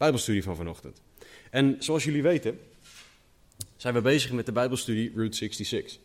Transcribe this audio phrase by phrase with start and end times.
[0.00, 1.00] Bijbelstudie van vanochtend.
[1.50, 2.58] En zoals jullie weten,
[3.76, 5.98] zijn we bezig met de Bijbelstudie Route 66.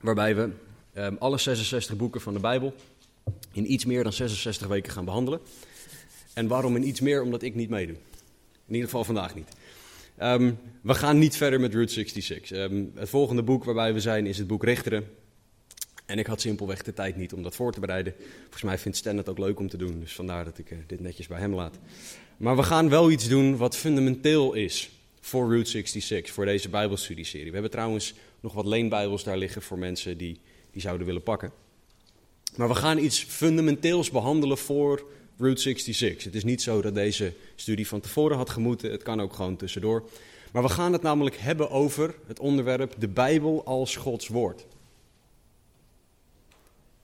[0.00, 0.50] Waarbij we
[0.94, 2.74] um, alle 66 boeken van de Bijbel
[3.52, 5.40] in iets meer dan 66 weken gaan behandelen.
[6.34, 7.22] En waarom in iets meer?
[7.22, 7.96] Omdat ik niet meedoe.
[8.66, 9.48] In ieder geval vandaag niet.
[10.22, 12.58] Um, we gaan niet verder met Route 66.
[12.58, 15.21] Um, het volgende boek waarbij we zijn is het boek Richteren.
[16.12, 18.14] En ik had simpelweg de tijd niet om dat voor te bereiden.
[18.40, 20.78] Volgens mij vindt Stan het ook leuk om te doen, dus vandaar dat ik uh,
[20.86, 21.78] dit netjes bij hem laat.
[22.36, 27.46] Maar we gaan wel iets doen wat fundamenteel is voor Route 66, voor deze Bijbelstudieserie.
[27.46, 30.40] We hebben trouwens nog wat leenbijbels daar liggen voor mensen die
[30.72, 31.52] die zouden willen pakken.
[32.56, 36.24] Maar we gaan iets fundamenteels behandelen voor Route 66.
[36.24, 39.56] Het is niet zo dat deze studie van tevoren had gemoeten, het kan ook gewoon
[39.56, 40.08] tussendoor.
[40.52, 44.64] Maar we gaan het namelijk hebben over het onderwerp de Bijbel als Gods Woord.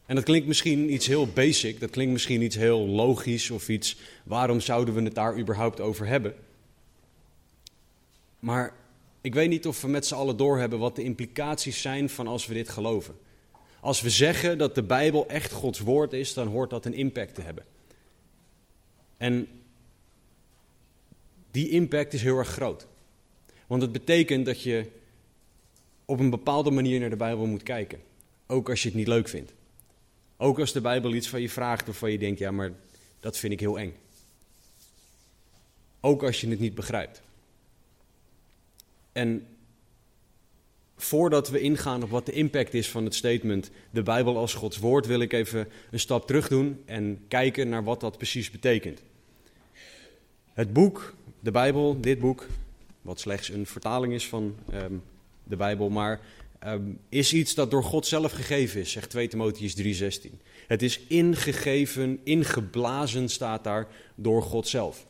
[0.09, 3.97] En dat klinkt misschien iets heel basic, dat klinkt misschien iets heel logisch of iets,
[4.25, 6.35] waarom zouden we het daar überhaupt over hebben?
[8.39, 8.75] Maar
[9.21, 12.47] ik weet niet of we met z'n allen doorhebben wat de implicaties zijn van als
[12.47, 13.15] we dit geloven.
[13.81, 17.35] Als we zeggen dat de Bijbel echt Gods woord is, dan hoort dat een impact
[17.35, 17.65] te hebben.
[19.17, 19.49] En
[21.51, 22.87] die impact is heel erg groot.
[23.67, 24.87] Want het betekent dat je
[26.05, 28.01] op een bepaalde manier naar de Bijbel moet kijken.
[28.47, 29.57] Ook als je het niet leuk vindt.
[30.41, 32.73] Ook als de Bijbel iets van je vraagt waarvan je denkt, ja, maar
[33.21, 33.95] dat vind ik heel eng.
[36.01, 37.23] Ook als je het niet begrijpt.
[39.13, 39.47] En
[40.97, 44.79] voordat we ingaan op wat de impact is van het statement de Bijbel als Gods
[44.79, 49.03] woord, wil ik even een stap terug doen en kijken naar wat dat precies betekent.
[50.53, 52.47] Het boek, de Bijbel, dit boek,
[53.03, 55.03] wat slechts een vertaling is van um,
[55.45, 56.21] de Bijbel, maar
[56.67, 60.31] um, is iets dat door God zelf gegeven is, zegt 2 Timotheus 3:16.
[60.67, 65.07] Het is ingegeven, ingeblazen staat daar door God zelf.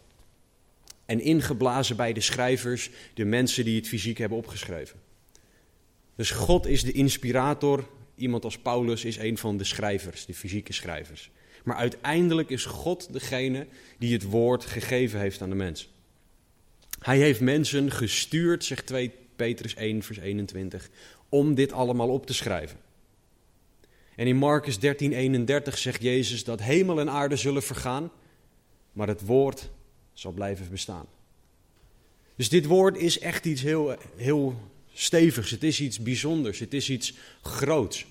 [1.06, 4.98] En ingeblazen bij de schrijvers, de mensen die het fysiek hebben opgeschreven.
[6.16, 7.88] Dus God is de inspirator.
[8.14, 11.30] Iemand als Paulus is een van de schrijvers, de fysieke schrijvers.
[11.64, 13.66] Maar uiteindelijk is God degene
[13.98, 15.88] die het woord gegeven heeft aan de mens.
[16.98, 20.90] Hij heeft mensen gestuurd, zegt 2 Petrus 1, vers 21,
[21.28, 22.78] om dit allemaal op te schrijven.
[24.16, 28.10] En in Marcus 13, 31 zegt Jezus dat hemel en aarde zullen vergaan,
[28.92, 29.70] maar het woord
[30.12, 31.06] zal blijven bestaan.
[32.36, 34.54] Dus dit woord is echt iets heel, heel
[34.92, 38.06] stevigs, het is iets bijzonders, het is iets groots.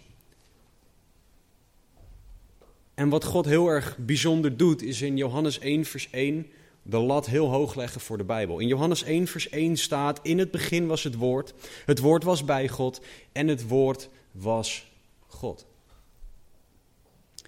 [2.94, 6.48] En wat God heel erg bijzonder doet, is in Johannes 1, vers 1
[6.90, 8.60] de lat heel hoog leggen voor de Bijbel.
[8.60, 11.54] In Johannes 1, vers 1 staat: In het begin was het woord,
[11.86, 14.88] het woord was bij God en het woord was
[15.28, 15.66] God.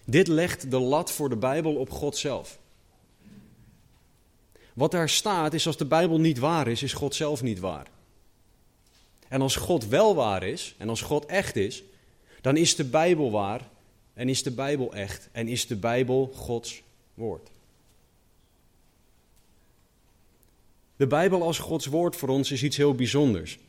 [0.06, 2.60] Dit legt de lat voor de Bijbel op God zelf.
[4.74, 7.88] Wat daar staat is: als de Bijbel niet waar is, is God zelf niet waar.
[9.28, 11.84] En als God wel waar is en als God echt is,
[12.42, 13.70] dan is de Bijbel waar
[14.14, 16.82] en is de Bijbel echt en is de Bijbel Gods
[17.14, 17.50] woord.
[21.00, 23.60] De Bijbel als Gods woord voor ons is iets heel bijzonders.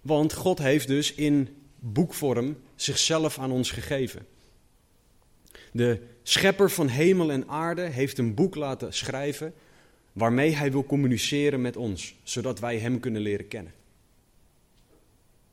[0.00, 1.48] Want God heeft dus in
[1.78, 4.26] boekvorm zichzelf aan ons gegeven.
[5.72, 9.54] De schepper van hemel en aarde heeft een boek laten schrijven
[10.12, 13.72] waarmee hij wil communiceren met ons, zodat wij hem kunnen leren kennen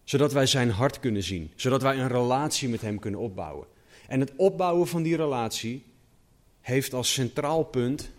[0.08, 3.68] zodat wij zijn hart kunnen zien, zodat wij een relatie met Hem kunnen opbouwen.
[4.08, 5.84] En het opbouwen van die relatie
[6.62, 8.10] heeft als centraal punt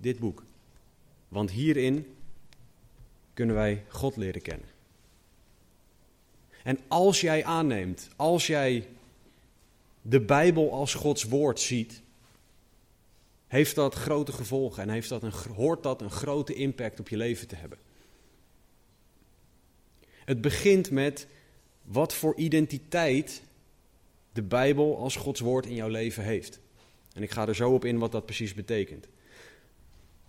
[0.00, 0.42] dit boek.
[1.34, 2.16] Want hierin
[3.32, 4.68] kunnen wij God leren kennen.
[6.62, 8.88] En als jij aanneemt, als jij
[10.02, 12.02] de Bijbel als Gods woord ziet,
[13.46, 17.16] heeft dat grote gevolgen en heeft dat een, hoort dat een grote impact op je
[17.16, 17.78] leven te hebben.
[20.24, 21.26] Het begint met
[21.82, 23.42] wat voor identiteit
[24.32, 26.60] de Bijbel als Gods woord in jouw leven heeft.
[27.12, 29.06] En ik ga er zo op in wat dat precies betekent.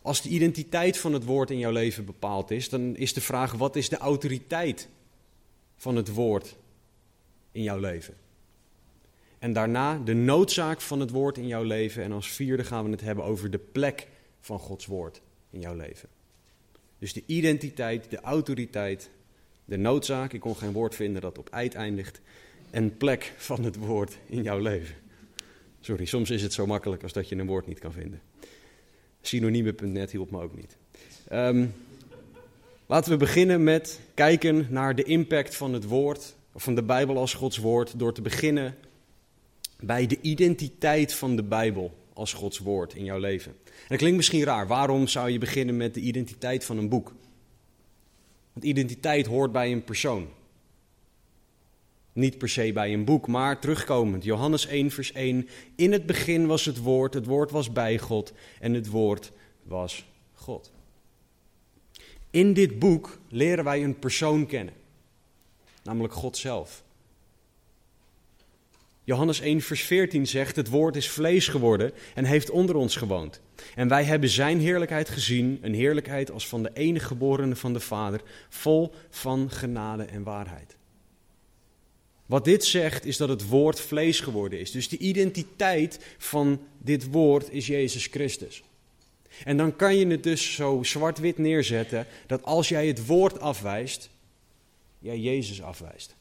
[0.05, 3.51] Als de identiteit van het woord in jouw leven bepaald is, dan is de vraag:
[3.51, 4.87] wat is de autoriteit
[5.77, 6.55] van het woord
[7.51, 8.13] in jouw leven?
[9.39, 12.03] En daarna de noodzaak van het woord in jouw leven.
[12.03, 14.07] En als vierde gaan we het hebben over de plek
[14.39, 16.09] van Gods woord in jouw leven.
[16.99, 19.09] Dus de identiteit, de autoriteit,
[19.65, 22.21] de noodzaak, ik kon geen woord vinden dat op eit eindigt,
[22.69, 24.95] en plek van het woord in jouw leven.
[25.79, 28.21] Sorry, soms is het zo makkelijk als dat je een woord niet kan vinden.
[29.27, 30.77] Synonieme.net hielp me ook niet.
[31.31, 31.73] Um,
[32.85, 37.33] laten we beginnen met kijken naar de impact van het woord, van de Bijbel als
[37.33, 38.75] Gods woord, door te beginnen
[39.79, 43.51] bij de identiteit van de Bijbel als Gods woord in jouw leven.
[43.65, 44.67] En dat klinkt misschien raar.
[44.67, 47.13] Waarom zou je beginnen met de identiteit van een boek?
[48.53, 50.27] Want identiteit hoort bij een persoon.
[52.15, 54.23] Niet per se bij een boek, maar terugkomend.
[54.23, 55.49] Johannes 1, vers 1.
[55.75, 59.31] In het begin was het woord, het woord was bij God en het woord
[59.63, 60.71] was God.
[62.29, 64.73] In dit boek leren wij een persoon kennen,
[65.83, 66.83] namelijk God zelf.
[69.03, 73.41] Johannes 1, vers 14 zegt: Het woord is vlees geworden en heeft onder ons gewoond.
[73.75, 77.79] En wij hebben zijn heerlijkheid gezien, een heerlijkheid als van de enige geborene van de
[77.79, 80.75] Vader, vol van genade en waarheid.
[82.25, 84.71] Wat dit zegt is dat het woord vlees geworden is.
[84.71, 88.63] Dus de identiteit van dit woord is Jezus Christus.
[89.43, 94.09] En dan kan je het dus zo zwart-wit neerzetten dat als jij het woord afwijst,
[94.99, 96.15] jij Jezus afwijst.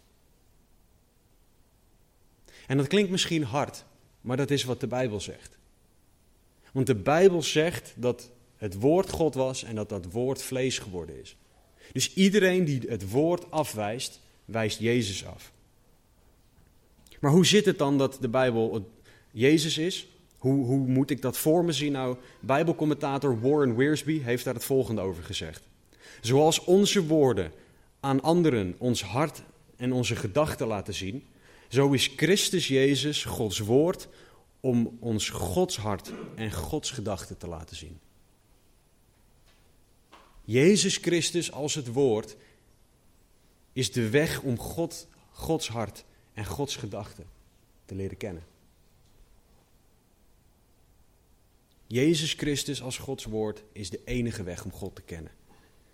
[2.67, 3.85] En dat klinkt misschien hard,
[4.21, 5.59] maar dat is wat de Bijbel zegt.
[6.73, 11.21] Want de Bijbel zegt dat het woord God was en dat dat woord vlees geworden
[11.21, 11.37] is.
[11.93, 15.53] Dus iedereen die het woord afwijst, wijst Jezus af.
[17.25, 18.91] Maar hoe zit het dan dat de Bijbel
[19.31, 20.09] Jezus is?
[20.39, 21.93] Hoe, hoe moet ik dat voor me zien?
[21.93, 25.63] Nou, Bijbelcommentator Warren Wiersbe heeft daar het volgende over gezegd.
[26.21, 27.53] Zoals onze woorden
[28.01, 29.43] aan anderen ons hart
[29.77, 31.25] en onze gedachten laten zien,
[31.69, 34.09] zo is Christus Jezus Gods woord
[34.61, 37.99] om ons Gods hart en Gods gedachten te laten zien.
[40.45, 42.37] Jezus Christus als het woord
[43.73, 46.05] is de weg om God, Gods hart
[46.35, 47.25] en Gods gedachten
[47.85, 48.43] te leren kennen.
[51.87, 55.33] Jezus Christus als Gods woord is de enige weg om God te kennen.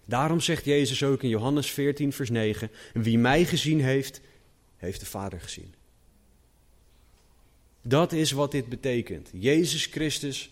[0.05, 4.21] Daarom zegt Jezus ook in Johannes 14, vers 9: Wie mij gezien heeft,
[4.77, 5.75] heeft de Vader gezien.
[7.83, 9.29] Dat is wat dit betekent.
[9.33, 10.51] Jezus Christus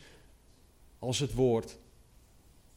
[0.99, 1.79] als het woord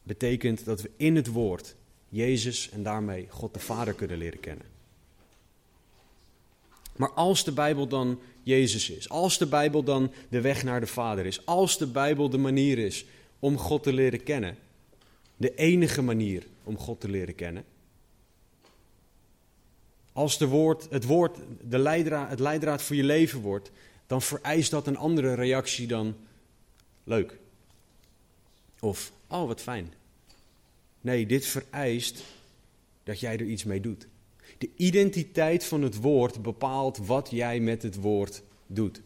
[0.04, 1.76] betekent dat we in het woord
[2.10, 4.66] Jezus en daarmee God de Vader kunnen leren kennen.
[6.96, 10.88] Maar als de Bijbel dan Jezus is, als de Bijbel dan de weg naar de
[10.88, 13.06] Vader is, als de Bijbel de manier is
[13.40, 14.58] om God te leren kennen,
[15.38, 17.66] de enige manier om God te leren kennen,
[20.14, 23.72] als de woord, het woord de leidraad, het leidraad voor je leven wordt,
[24.08, 26.16] dan vereist dat een andere reactie dan
[27.04, 27.38] leuk.
[28.80, 29.94] Of, oh wat fijn.
[31.02, 32.24] Nee, dit vereist
[33.04, 34.08] dat jij er iets mee doet.
[34.62, 39.02] De identiteit van het woord bepaalt wat jij met het woord doet.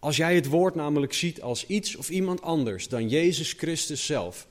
[0.00, 4.48] Als jij het woord namelijk ziet als iets of iemand anders dan Jezus Christus zelf,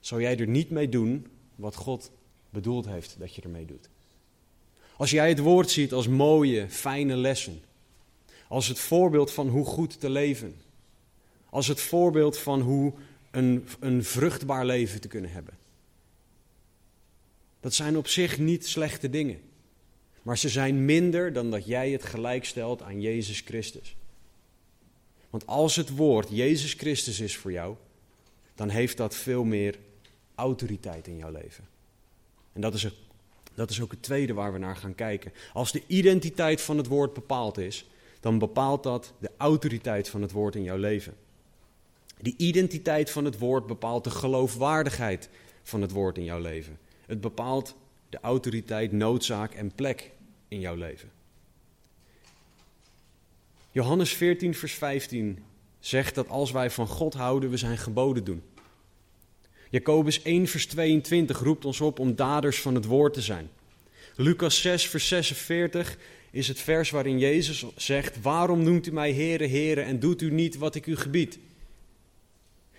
[0.00, 2.10] zou jij er niet mee doen wat God
[2.50, 3.88] bedoeld heeft dat je ermee doet.
[4.96, 7.60] Als jij het woord ziet als mooie, fijne lessen,
[8.48, 10.56] als het voorbeeld van hoe goed te leven,
[11.50, 12.92] als het voorbeeld van hoe
[13.30, 15.54] een, een vruchtbaar leven te kunnen hebben,
[17.64, 19.40] dat zijn op zich niet slechte dingen.
[20.22, 23.96] Maar ze zijn minder dan dat jij het gelijk stelt aan Jezus Christus.
[25.30, 27.74] Want als het woord Jezus Christus is voor jou,
[28.54, 29.78] dan heeft dat veel meer
[30.34, 31.64] autoriteit in jouw leven.
[32.52, 32.88] En dat is,
[33.54, 35.32] dat is ook het tweede waar we naar gaan kijken.
[35.52, 37.86] Als de identiteit van het woord bepaald is,
[38.20, 41.14] dan bepaalt dat de autoriteit van het woord in jouw leven.
[42.20, 45.28] Die identiteit van het woord bepaalt de geloofwaardigheid
[45.62, 46.78] van het woord in jouw leven.
[47.14, 47.74] Het bepaalt
[48.08, 50.10] de autoriteit, noodzaak en plek
[50.48, 51.10] in jouw leven.
[53.70, 55.44] Johannes 14, vers 15
[55.80, 58.42] zegt dat als wij van God houden, we zijn geboden doen.
[59.70, 63.50] Jacobus 1, vers 22 roept ons op om daders van het woord te zijn.
[64.16, 65.96] Lucas 6, vers 46
[66.30, 70.30] is het vers waarin Jezus zegt: Waarom noemt u mij Heere, Heere en doet u
[70.30, 71.38] niet wat ik u gebied?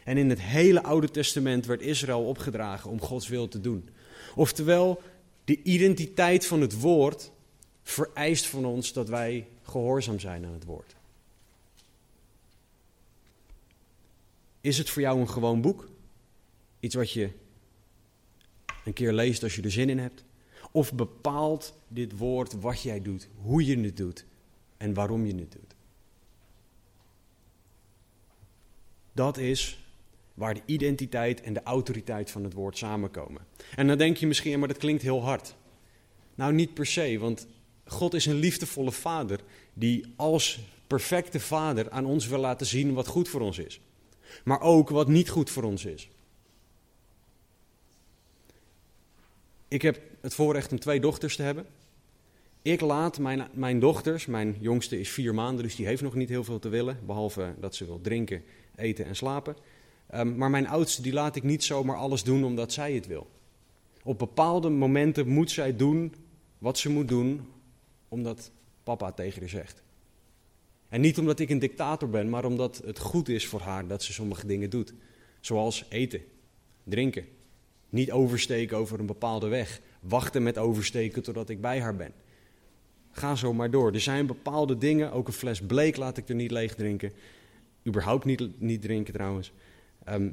[0.04, 3.90] En in het hele Oude Testament werd Israël opgedragen om Gods wil te doen.
[4.36, 5.02] Oftewel,
[5.44, 7.32] de identiteit van het woord
[7.84, 10.96] vereist van ons dat wij gehoorzaam zijn aan het woord.
[14.62, 15.90] Is het voor jou een gewoon boek?
[16.80, 17.30] Iets wat je
[18.86, 20.24] een keer leest als je er zin in hebt?
[20.72, 24.26] Of bepaalt dit woord wat jij doet, hoe je het doet
[24.78, 25.76] en waarom je het doet?
[29.12, 29.85] Dat is
[30.36, 33.42] waar de identiteit en de autoriteit van het woord samenkomen.
[33.76, 35.56] En dan denk je misschien, maar dat klinkt heel hard.
[36.36, 37.48] Nou, niet per se, want
[37.86, 39.40] God is een liefdevolle vader
[39.74, 43.80] die als perfecte vader aan ons wil laten zien wat goed voor ons is.
[44.44, 46.10] Maar ook wat niet goed voor ons is.
[49.68, 51.66] Ik heb het voorrecht om twee dochters te hebben.
[52.62, 56.30] Ik laat mijn, mijn dochters, mijn jongste is vier maanden, dus die heeft nog niet
[56.30, 58.44] heel veel te willen, behalve dat ze wil drinken,
[58.76, 59.56] eten en slapen.
[60.08, 63.28] Ehm, maar mijn oudste, die laat ik niet zomaar alles doen omdat zij het wil.
[64.04, 66.14] Op bepaalde momenten moet zij doen
[66.58, 67.48] wat ze moet doen,
[68.08, 68.52] omdat
[68.84, 69.84] papa tegen haar zegt.
[70.90, 74.04] En niet omdat ik een dictator ben, maar omdat het goed is voor haar dat
[74.04, 74.94] ze sommige dingen doet.
[75.40, 76.22] Zoals eten,
[76.84, 77.26] drinken,
[77.90, 82.14] niet oversteken over een bepaalde weg, wachten met oversteken totdat ik bij haar ben.
[83.12, 83.94] Ga zo maar door.
[83.94, 87.12] Er zijn bepaalde dingen, ook een fles bleek laat ik er niet leeg drinken.
[87.88, 89.52] Überhaupt niet, niet drinken trouwens.
[90.06, 90.30] Ehm,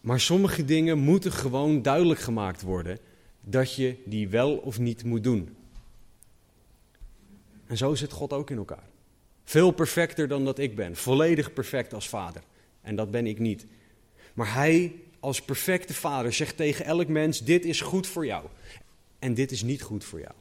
[0.00, 2.98] maar sommige dingen moeten gewoon duidelijk gemaakt worden
[3.40, 5.56] dat je die wel of niet moet doen.
[7.66, 8.88] En zo zit God ook in elkaar.
[9.44, 10.96] Veel perfecter dan dat ik ben.
[10.96, 12.42] Volledig perfect als vader.
[12.80, 13.66] En dat ben ik niet.
[14.34, 18.46] Maar hij als perfecte vader zegt tegen elk mens: dit is goed voor jou.
[19.18, 20.34] En dit is niet goed voor jou.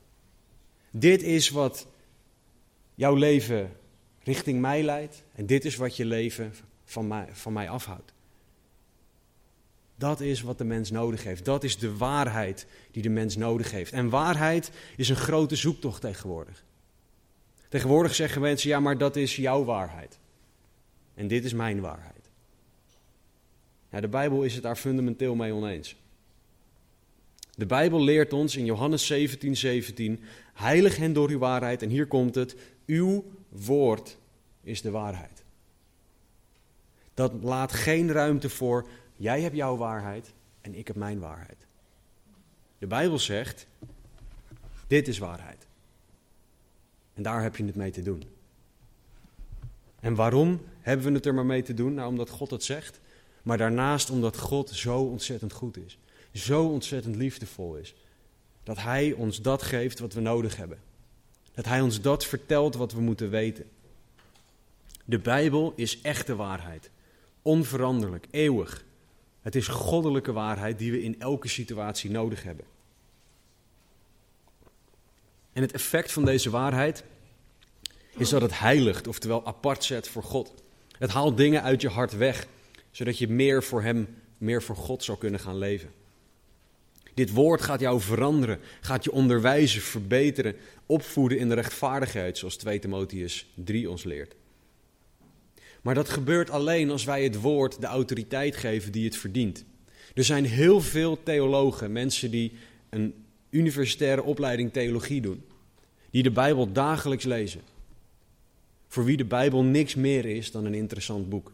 [0.91, 1.87] Dit is wat
[2.95, 3.71] jouw leven
[4.23, 5.23] richting mij leidt.
[5.35, 6.53] En dit is wat je leven
[6.85, 8.14] van van mij afhoudt.
[9.95, 11.45] Dat is wat de mens nodig heeft.
[11.45, 13.91] Dat is de waarheid die de mens nodig heeft.
[13.91, 16.63] En waarheid is een grote zoektocht tegenwoordig.
[17.69, 20.19] Tegenwoordig zeggen mensen, ja, maar dat is jouw waarheid.
[21.13, 22.13] En dit is mijn waarheid.
[23.89, 25.95] De Bijbel is het daar fundamenteel mee oneens.
[27.55, 30.23] De Bijbel leert ons in Johannes 17, 17,
[30.53, 31.81] heilig hen door uw waarheid.
[31.81, 34.17] En hier komt het, uw woord
[34.63, 35.43] is de waarheid.
[37.13, 41.67] Dat laat geen ruimte voor, jij hebt jouw waarheid en ik heb mijn waarheid.
[42.77, 43.67] De Bijbel zegt,
[44.87, 45.67] dit is waarheid.
[47.13, 48.23] En daar heb je het mee te doen.
[49.99, 51.93] En waarom hebben we het er maar mee te doen?
[51.93, 52.99] Nou, omdat God het zegt.
[53.43, 55.97] Maar daarnaast omdat God zo ontzettend goed is.
[56.31, 57.95] Zo ontzettend liefdevol is.
[58.63, 60.77] Dat Hij ons dat geeft wat we nodig hebben.
[61.53, 63.69] Dat Hij ons dat vertelt wat we moeten weten.
[65.05, 66.89] De Bijbel is echte waarheid.
[67.41, 68.85] Onveranderlijk, eeuwig.
[69.45, 72.65] Het is goddelijke waarheid die we in elke situatie nodig hebben.
[75.53, 77.03] En het effect van deze waarheid
[78.17, 80.53] is dat het heiligt, oftewel apart zet voor God.
[80.97, 82.47] Het haalt dingen uit je hart weg,
[82.91, 85.91] zodat je meer voor Hem, meer voor God zou kunnen gaan leven.
[87.13, 92.79] Dit woord gaat jou veranderen, gaat je onderwijzen, verbeteren, opvoeden in de rechtvaardigheid, zoals 2
[92.79, 94.35] Timotheus 3 ons leert.
[95.85, 99.65] Maar dat gebeurt alleen als wij het woord de autoriteit geven die het verdient.
[100.13, 102.51] Er zijn heel veel theologen, mensen die
[102.89, 105.43] een universitaire opleiding theologie doen,
[106.09, 107.61] die de Bijbel dagelijks lezen.
[108.87, 111.53] Voor wie de Bijbel niks meer is dan een interessant boek.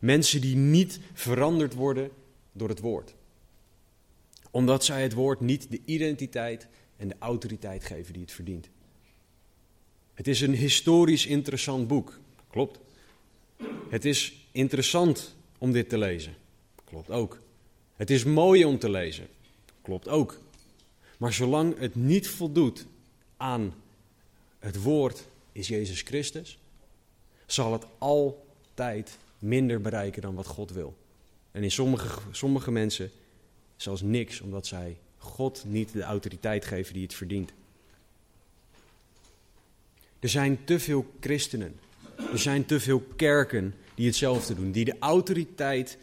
[0.00, 2.10] Mensen die niet veranderd worden
[2.52, 3.14] door het woord.
[4.50, 8.68] Omdat zij het woord niet de identiteit en de autoriteit geven die het verdient.
[10.14, 12.18] Het is een historisch interessant boek.
[12.50, 12.82] Klopt.
[13.88, 16.34] Het is interessant om dit te lezen.
[16.84, 17.38] Klopt ook.
[17.96, 19.26] Het is mooi om te lezen.
[19.82, 20.38] Klopt ook.
[21.18, 22.86] Maar zolang het niet voldoet
[23.36, 23.74] aan
[24.58, 26.58] het woord is Jezus Christus,
[27.46, 30.96] zal het altijd minder bereiken dan wat God wil.
[31.50, 33.10] En in sommige, sommige mensen
[33.76, 37.52] zelfs niks, omdat zij God niet de autoriteit geven die het verdient.
[40.18, 41.78] Er zijn te veel christenen,
[42.16, 45.98] er zijn te veel kerken die hetzelfde doen, die de autoriteit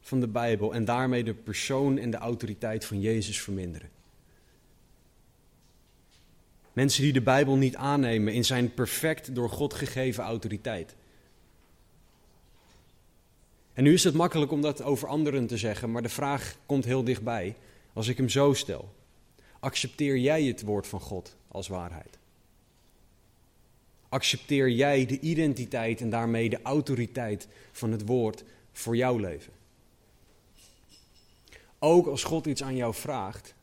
[0.00, 3.90] van de Bijbel en daarmee de persoon en de autoriteit van Jezus verminderen.
[6.72, 10.94] Mensen die de Bijbel niet aannemen in zijn perfect door God gegeven autoriteit.
[13.72, 16.84] En nu is het makkelijk om dat over anderen te zeggen, maar de vraag komt
[16.84, 17.56] heel dichtbij.
[17.92, 18.94] Als ik hem zo stel:
[19.60, 22.15] accepteer jij het woord van God als waarheid?
[24.08, 29.52] Accepteer jij de identiteit en daarmee de autoriteit van het woord voor jouw leven?
[31.78, 33.54] Ook als God iets aan jou vraagt,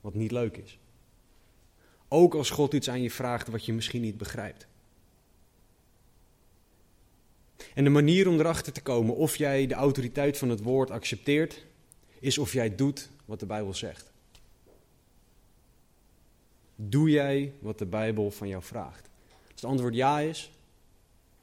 [0.00, 0.78] wat niet leuk is.
[2.08, 4.66] Ook als God iets aan je vraagt wat je misschien niet begrijpt.
[7.74, 11.64] En de manier om erachter te komen of jij de autoriteit van het woord accepteert,
[12.18, 14.10] is of jij doet wat de Bijbel zegt.
[16.74, 19.07] Doe jij wat de Bijbel van jou vraagt?
[19.58, 20.52] Als het antwoord ja is,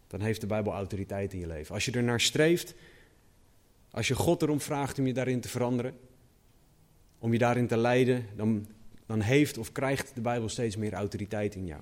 [0.08, 1.74] dan heeft de Bijbel autoriteit in je leven.
[1.74, 2.74] Als je er naar streeft,
[3.92, 5.98] als je God erom vraagt om je daarin te veranderen,
[7.20, 8.68] om je daarin te leiden, dan,
[9.06, 11.82] dan heeft of krijgt de Bijbel steeds meer autoriteit in jou.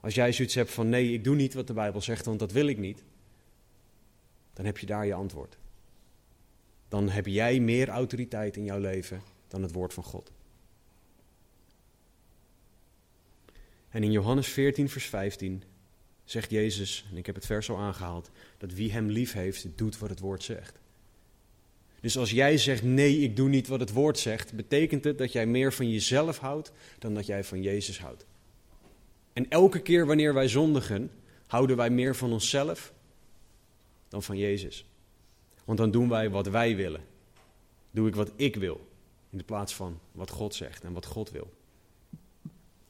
[0.00, 2.52] Als jij zoiets hebt van nee, ik doe niet wat de Bijbel zegt, want dat
[2.52, 3.02] wil ik niet,
[4.52, 5.58] dan heb je daar je antwoord.
[6.88, 10.32] Dan heb jij meer autoriteit in jouw leven dan het woord van God.
[13.96, 15.62] En in Johannes 14, vers 15
[16.24, 19.98] zegt Jezus, en ik heb het vers al aangehaald, dat wie hem lief heeft, doet
[19.98, 20.78] wat het woord zegt.
[22.00, 25.32] Dus als jij zegt nee, ik doe niet wat het woord zegt, betekent het dat
[25.32, 28.26] jij meer van jezelf houdt dan dat jij van Jezus houdt.
[29.32, 31.10] En elke keer wanneer wij zondigen,
[31.46, 32.92] houden wij meer van onszelf
[34.08, 34.86] dan van Jezus.
[35.64, 37.04] Want dan doen wij wat wij willen.
[37.90, 38.88] Doe ik wat ik wil,
[39.30, 41.50] in de plaats van wat God zegt en wat God wil.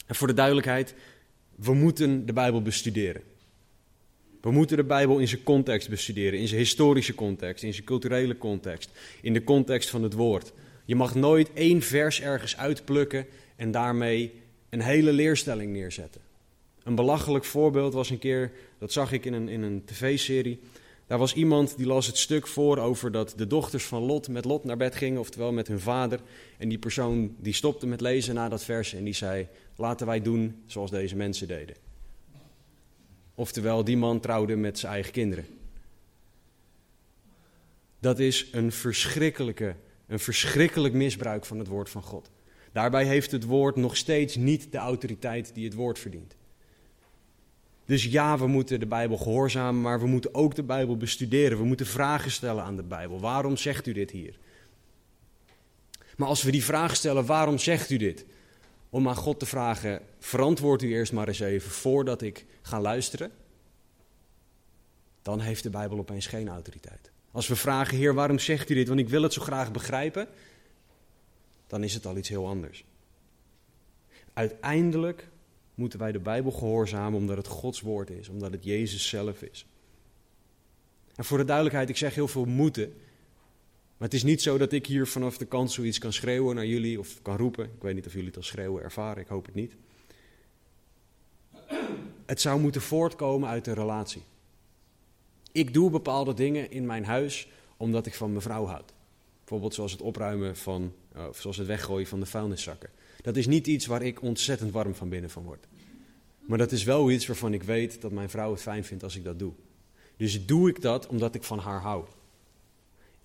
[0.07, 0.95] En voor de duidelijkheid,
[1.57, 3.23] we moeten de Bijbel bestuderen.
[4.41, 8.39] We moeten de Bijbel in zijn context bestuderen, in zijn historische context, in zijn culturele
[8.39, 8.91] context,
[9.23, 10.53] in de context van het woord.
[10.85, 14.33] Je mag nooit één vers ergens uitplukken en daarmee
[14.71, 16.21] een hele leerstelling neerzetten.
[16.83, 20.61] Een belachelijk voorbeeld was een keer, dat zag ik in een, in een tv-serie.
[21.07, 24.45] Daar was iemand die las het stuk voor over dat de dochters van Lot met
[24.45, 26.21] Lot naar bed gingen, oftewel met hun vader.
[26.59, 29.47] En die persoon die stopte met lezen na dat vers en die zei:
[29.77, 31.77] Laten wij doen zoals deze mensen deden.
[33.35, 35.47] Oftewel, die man trouwde met zijn eigen kinderen.
[37.99, 42.31] Dat is een verschrikkelijke, een verschrikkelijk misbruik van het woord van God.
[42.73, 46.37] Daarbij heeft het woord nog steeds niet de autoriteit die het woord verdient.
[47.85, 51.59] Dus ja, we moeten de Bijbel gehoorzamen, maar we moeten ook de Bijbel bestuderen.
[51.59, 53.21] We moeten vragen stellen aan de Bijbel.
[53.21, 54.39] Waarom zegt u dit hier?
[56.17, 58.25] Maar als we die vraag stellen, waarom zegt u dit?
[58.97, 63.31] Om aan God te vragen, verantwoord u eerst maar eens even voordat ik ga luisteren.
[65.23, 67.11] Dan heeft de Bijbel opeens geen autoriteit.
[67.31, 68.89] Als we vragen, Heer, waarom zegt u dit?
[68.89, 70.29] Want ik wil het zo graag begrijpen.
[71.67, 72.85] Dan is het al iets heel anders.
[74.33, 75.29] Uiteindelijk
[75.75, 79.67] moeten wij de Bijbel gehoorzamen omdat het Gods woord is, omdat het Jezus zelf is.
[81.15, 83.01] En voor de duidelijkheid, ik zeg heel veel moeten.
[83.97, 86.67] Maar het is niet zo dat ik hier vanaf de kant zoiets kan schreeuwen naar
[86.67, 87.65] jullie of kan roepen.
[87.65, 89.77] Ik weet niet of jullie het als schreeuwen ervaren, ik hoop het niet.
[92.27, 94.23] Het zou moeten voortkomen uit een relatie.
[95.53, 98.93] Ik doe bepaalde dingen in mijn huis omdat ik van mijn vrouw houd.
[99.39, 102.91] Bijvoorbeeld zoals het opruimen van, uh, of zoals het weggooien van de vuilniszakken.
[103.23, 105.67] Dat is niet iets waar ik ontzettend warm van binnen van word.
[106.41, 109.17] Maar dat is wel iets waarvan ik weet dat mijn vrouw het fijn vindt als
[109.17, 109.53] ik dat doe.
[110.17, 112.05] Dus doe ik dat omdat ik van haar hou.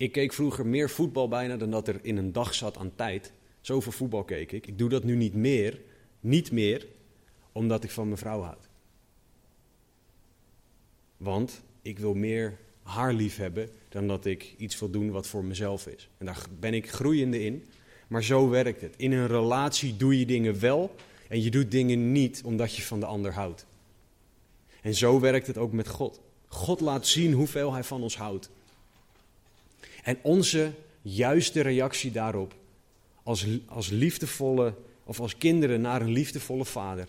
[0.02, 3.32] Ik keek vroeger meer voetbal bijna dan dat er in een dag zat aan tijd.
[3.60, 4.66] Zoveel voetbal keek ik.
[4.66, 5.80] Ik doe dat nu niet meer,
[6.20, 6.86] niet meer,
[7.52, 8.68] omdat ik van mijn vrouw houd.
[11.16, 15.44] Want ik wil meer haar lief hebben dan dat ik iets wil doen wat voor
[15.44, 16.08] mezelf is.
[16.18, 17.66] En daar ben ik groeiende in.
[18.08, 18.94] Maar zo werkt het.
[18.96, 20.94] In een relatie doe je dingen wel
[21.28, 23.66] en je doet dingen niet omdat je van de ander houdt.
[24.80, 26.20] En zo werkt het ook met God.
[26.46, 28.50] God laat zien hoeveel Hij van ons houdt.
[30.02, 32.54] En onze juiste reactie daarop,
[33.22, 37.08] als, als liefdevolle of als kinderen naar een liefdevolle vader,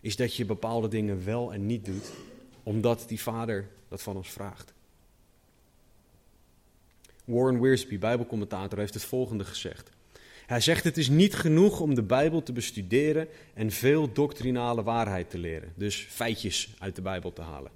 [0.00, 2.10] is dat je bepaalde dingen wel en niet doet,
[2.62, 4.72] omdat die vader dat van ons vraagt.
[7.24, 9.90] Warren Wiersbe, Bijbelcommentator, heeft het volgende gezegd.
[10.46, 15.30] Hij zegt: Het is niet genoeg om de Bijbel te bestuderen en veel doctrinale waarheid
[15.30, 17.70] te leren, dus feitjes uit de Bijbel te halen.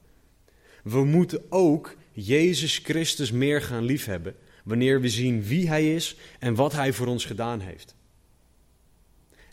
[0.83, 4.37] We moeten ook Jezus Christus meer gaan liefhebben
[4.69, 7.95] wanneer we zien wie Hij is en wat Hij voor ons gedaan heeft.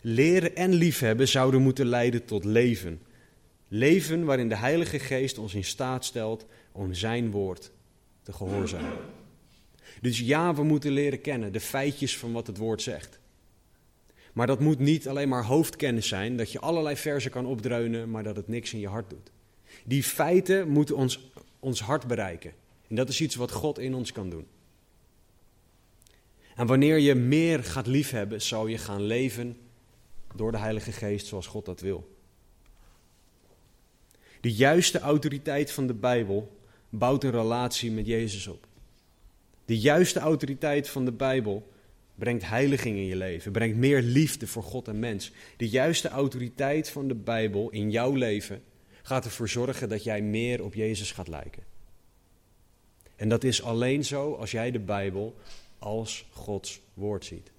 [0.00, 3.00] Leren en liefhebben zouden moeten leiden tot leven.
[3.68, 7.70] Leven waarin de Heilige Geest ons in staat stelt om Zijn woord
[8.22, 8.98] te gehoorzamen.
[10.00, 13.18] Dus ja, we moeten leren kennen, de feitjes van wat het woord zegt.
[14.32, 18.22] Maar dat moet niet alleen maar hoofdkennis zijn, dat je allerlei versen kan opdreunen, maar
[18.22, 19.30] dat het niks in je hart doet.
[19.84, 22.52] Die feiten moeten ons, ons hart bereiken.
[22.88, 24.46] En dat is iets wat God in ons kan doen.
[26.56, 29.56] En wanneer je meer gaat liefhebben, zal je gaan leven
[30.34, 32.16] door de Heilige Geest zoals God dat wil.
[34.40, 38.66] De juiste autoriteit van de Bijbel bouwt een relatie met Jezus op.
[39.64, 41.72] De juiste autoriteit van de Bijbel
[42.14, 45.32] brengt heiliging in je leven, brengt meer liefde voor God en mens.
[45.56, 48.62] De juiste autoriteit van de Bijbel in jouw leven
[49.02, 51.62] gaat ervoor zorgen dat jij meer op Jezus gaat lijken.
[53.16, 55.36] En dat is alleen zo als jij de Bijbel
[55.78, 57.50] als Gods woord ziet.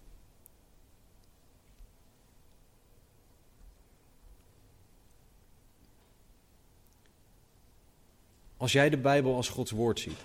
[8.58, 10.18] Als jij de Bijbel als Gods woord ziet.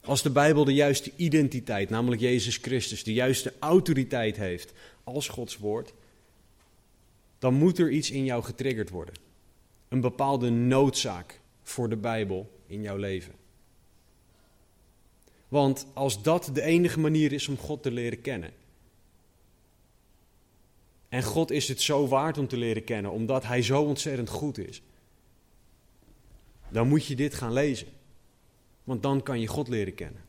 [0.00, 4.72] Als de Bijbel de juiste identiteit, namelijk Jezus Christus, de juiste autoriteit heeft
[5.04, 5.92] als Gods woord,
[7.38, 9.14] dan moet er iets in jou getriggerd worden.
[9.88, 13.32] Een bepaalde noodzaak voor de Bijbel in jouw leven.
[15.48, 18.50] Want als dat de enige manier is om God te leren kennen.
[21.08, 24.58] En God is het zo waard om te leren kennen, omdat Hij zo ontzettend goed
[24.58, 24.82] is.
[26.68, 27.86] Dan moet je dit gaan lezen.
[28.84, 30.24] Want dan kan je God leren kennen.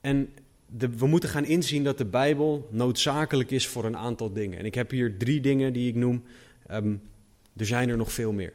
[0.00, 0.34] En
[0.66, 4.58] de, we moeten gaan inzien dat de Bijbel noodzakelijk is voor een aantal dingen.
[4.58, 6.22] En ik heb hier drie dingen die ik noem.
[6.66, 6.94] Ehm,
[7.56, 8.52] er zijn er nog veel meer.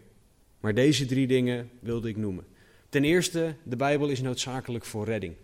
[0.60, 2.46] Maar deze drie dingen wilde ik noemen.
[2.98, 5.36] Ten eerste, de Bijbel is noodzakelijk voor redding.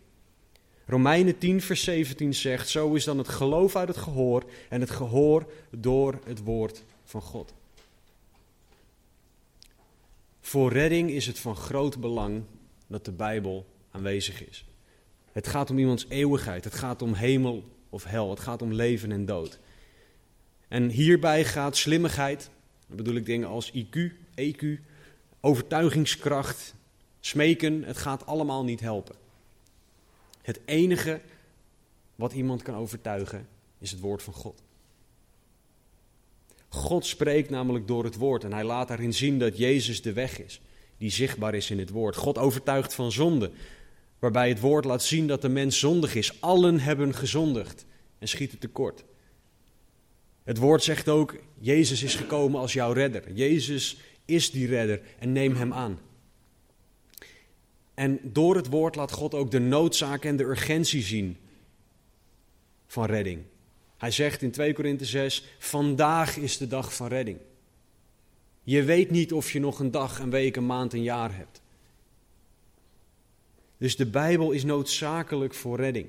[0.86, 4.90] Romeinen 10, vers 17 zegt: Zo is dan het geloof uit het gehoor en het
[4.90, 7.54] gehoor door het woord van God.
[10.42, 12.44] Voor redding is het van groot belang
[12.88, 14.66] dat de Bijbel aanwezig is.
[15.32, 19.12] Het gaat om iemands eeuwigheid, het gaat om hemel of hel, het gaat om leven
[19.12, 19.60] en dood.
[20.68, 22.50] En hierbij gaat slimmigheid,
[22.88, 23.98] dan bedoel ik dingen als IQ,
[24.36, 24.66] EQ,
[25.40, 26.76] overtuigingskracht,
[27.26, 29.16] smeken, het gaat allemaal niet helpen.
[30.42, 31.22] Het enige
[32.16, 33.48] wat iemand kan overtuigen
[33.80, 34.62] is het woord van God.
[36.70, 40.40] God spreekt namelijk door het woord en hij laat daarin zien dat Jezus de weg
[40.40, 40.62] is,
[40.98, 42.16] die zichtbaar is in het woord.
[42.16, 43.52] God overtuigt van zonde,
[44.20, 46.42] waarbij het woord laat zien dat de mens zondig is.
[46.42, 47.86] Allen hebben gezondigd
[48.20, 49.04] en schieten tekort.
[50.44, 53.34] Het woord zegt ook, Jezus is gekomen als jouw redder.
[53.34, 56.00] Jezus is die redder en neem hem aan.
[57.94, 61.38] En door het woord laat God ook de noodzaak en de urgentie zien
[62.88, 63.42] van redding.
[63.98, 67.38] Hij zegt in 2 Korinthe 6, vandaag is de dag van redding.
[68.64, 71.62] Je weet niet of je nog een dag, een week, een maand, een jaar hebt.
[73.78, 76.08] Dus de Bijbel is noodzakelijk voor redding.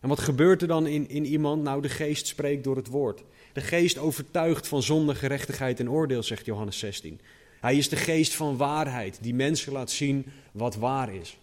[0.00, 1.62] En wat gebeurt er dan in, in iemand?
[1.62, 3.22] Nou, de geest spreekt door het woord.
[3.52, 7.20] De geest overtuigt van zonde, gerechtigheid en oordeel, zegt Johannes 16.
[7.62, 11.38] Hij is de geest van waarheid, die mensen laat zien wat waar is.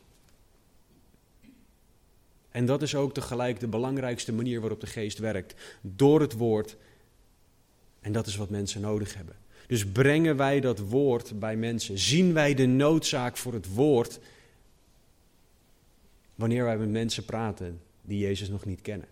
[2.51, 5.55] En dat is ook tegelijk de belangrijkste manier waarop de geest werkt.
[5.81, 6.77] Door het woord.
[7.99, 9.35] En dat is wat mensen nodig hebben.
[9.67, 11.97] Dus brengen wij dat woord bij mensen.
[11.97, 14.19] Zien wij de noodzaak voor het woord.
[16.35, 19.07] Wanneer wij met mensen praten die Jezus nog niet kennen.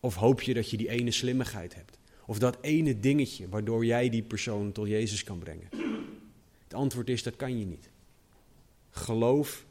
[0.00, 1.97] Of hoop je dat je die ene slimmigheid hebt?
[2.28, 5.68] Of dat ene dingetje waardoor jij die persoon tot Jezus kan brengen?
[6.64, 7.90] Het antwoord is: dat kan je niet.
[8.90, 9.66] Geloof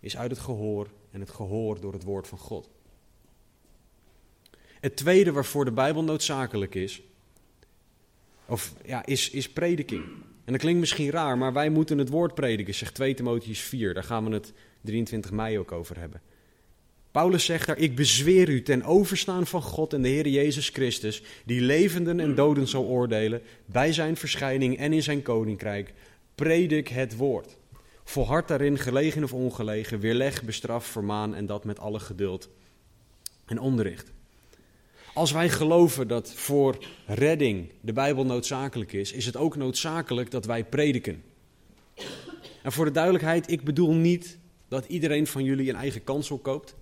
[0.00, 2.68] is uit het gehoor en het gehoor door het woord van God.
[4.80, 7.02] Het tweede waarvoor de Bijbel noodzakelijk is,
[8.46, 10.04] of, ja, is, is prediking.
[10.44, 13.94] En dat klinkt misschien raar, maar wij moeten het woord prediken, zegt 2 Timotheus 4.
[13.94, 16.20] Daar gaan we het 23 mei ook over hebben.
[17.18, 21.22] Paulus zegt daar, ik bezweer u ten overstaan van God en de Heer Jezus Christus,
[21.44, 25.94] die levenden en doden zal oordelen, bij zijn verschijning en in zijn koninkrijk,
[26.34, 27.56] predik het woord.
[28.04, 32.48] Volhard daarin, gelegen of ongelegen, weerleg, bestraf, vermaan en dat met alle geduld
[33.46, 34.12] en onderricht.
[35.14, 40.44] Als wij geloven dat voor redding de Bijbel noodzakelijk is, is het ook noodzakelijk dat
[40.44, 41.22] wij prediken.
[42.62, 46.76] En voor de duidelijkheid, ik bedoel niet dat iedereen van jullie een eigen kansel koopt,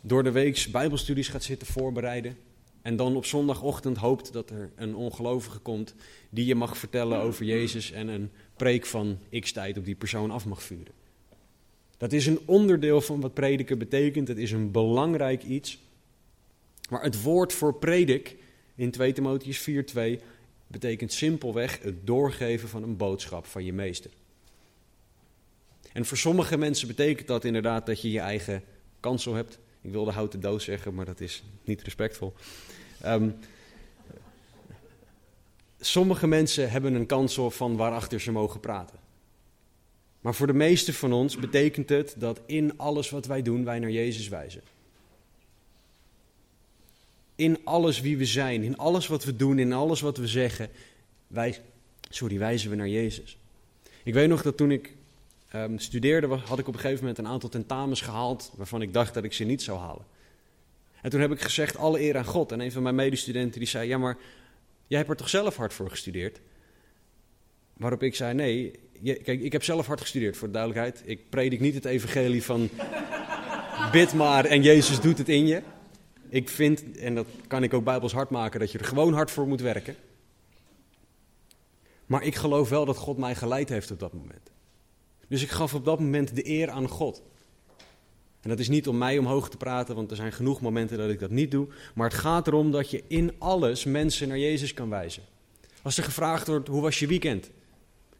[0.00, 2.36] door de weeks Bijbelstudies gaat zitten voorbereiden
[2.82, 5.94] en dan op zondagochtend hoopt dat er een ongelovige komt
[6.30, 10.30] die je mag vertellen over Jezus en een preek van x tijd op die persoon
[10.30, 10.92] af mag vuren.
[11.96, 14.28] Dat is een onderdeel van wat prediken betekent.
[14.28, 15.78] Het is een belangrijk iets.
[16.90, 18.36] Maar het woord voor predik
[18.74, 20.22] in 2 Timotheus 4:2
[20.66, 24.10] betekent simpelweg het doorgeven van een boodschap van je meester.
[25.92, 28.62] En voor sommige mensen betekent dat inderdaad dat je je eigen
[29.00, 29.58] kansel hebt.
[29.88, 32.34] Ik wilde houten doos zeggen, maar dat is niet respectvol.
[33.06, 33.36] Um,
[35.80, 38.98] sommige mensen hebben een kansel van waarachter ze mogen praten.
[40.20, 43.78] Maar voor de meeste van ons betekent het dat in alles wat wij doen, wij
[43.78, 44.62] naar Jezus wijzen.
[47.34, 50.70] In alles wie we zijn, in alles wat we doen, in alles wat we zeggen,
[51.26, 51.60] wij,
[52.08, 53.38] sorry, wijzen we naar Jezus.
[54.02, 54.92] Ik weet nog dat toen ik
[55.54, 59.14] um, studeerde, had ik op een gegeven moment een aantal tentamens gehaald waarvan ik dacht
[59.14, 60.04] dat ik ze niet zou halen.
[61.02, 62.52] En toen heb ik gezegd, alle eer aan God.
[62.52, 64.16] En een van mijn medestudenten die zei, ja maar
[64.86, 66.40] jij hebt er toch zelf hard voor gestudeerd?
[67.72, 71.02] Waarop ik zei, nee, kijk, ik heb zelf hard gestudeerd, voor de duidelijkheid.
[71.04, 72.68] Ik predik niet het evangelie van
[73.92, 75.62] bid maar en Jezus doet het in je.
[76.28, 79.30] Ik vind, en dat kan ik ook bijbels hard maken, dat je er gewoon hard
[79.30, 79.96] voor moet werken.
[82.06, 84.50] Maar ik geloof wel dat God mij geleid heeft op dat moment.
[85.28, 87.22] Dus ik gaf op dat moment de eer aan God.
[88.40, 91.10] En dat is niet om mij omhoog te praten, want er zijn genoeg momenten dat
[91.10, 91.68] ik dat niet doe.
[91.94, 95.22] Maar het gaat erom dat je in alles mensen naar Jezus kan wijzen.
[95.82, 97.50] Als er gevraagd wordt, hoe was je weekend?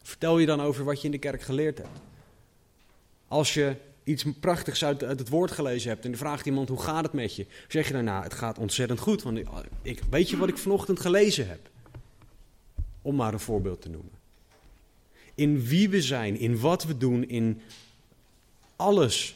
[0.01, 1.99] Vertel je dan over wat je in de kerk geleerd hebt.
[3.27, 7.03] Als je iets prachtigs uit, het woord gelezen hebt en er vraagt iemand, hoe gaat
[7.03, 7.45] het met je?
[7.67, 9.39] Zeg je daarna, het gaat ontzettend goed, want
[9.81, 11.69] ik, weet je wat ik vanochtend gelezen heb?
[13.01, 14.18] Om maar een voorbeeld te noemen.
[15.39, 17.61] In wie we zijn, in wat we doen, in
[18.75, 19.35] alles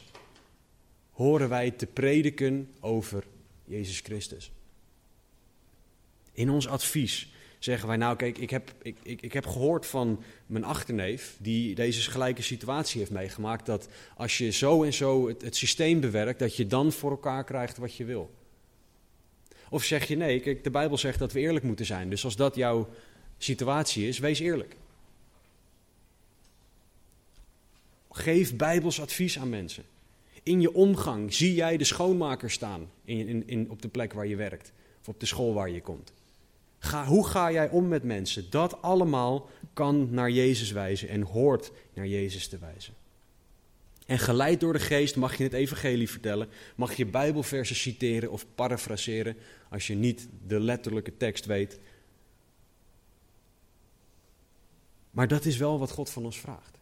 [1.11, 3.23] horen wij te prediken over
[3.65, 4.51] Jezus Christus.
[6.31, 10.63] In ons advies zeggen wij, nou kijk, ik heb, ik, ik, heb gehoord van mijn
[10.63, 13.87] achterneef, die deze gelijke situatie heeft meegemaakt, dat
[14.17, 17.77] als je zo en zo het, het systeem bewerkt, dat je dan voor elkaar krijgt
[17.77, 18.33] wat je wil.
[19.69, 22.35] Of zeg je, nee, kijk, de Bijbel zegt dat we eerlijk moeten zijn, dus als
[22.35, 22.89] dat jouw
[23.37, 24.75] situatie is, wees eerlijk.
[28.15, 29.84] Geef Bijbels advies aan mensen.
[30.43, 34.36] In je omgang zie jij de schoonmaker staan in, in, op de plek waar je
[34.36, 34.71] werkt
[35.02, 36.13] of op de school waar je komt.
[36.80, 38.49] Ga, hoe ga jij om met mensen?
[38.49, 42.93] Dat allemaal kan naar Jezus wijzen en hoort naar Jezus te wijzen.
[44.06, 48.45] En geleid door de geest mag je het evangelie vertellen, mag je bijbelversen citeren of
[48.56, 49.36] parafraseren
[49.69, 51.80] als je niet de letterlijke tekst weet.
[55.12, 56.82] Maar dat is wel wat God van ons vraagt.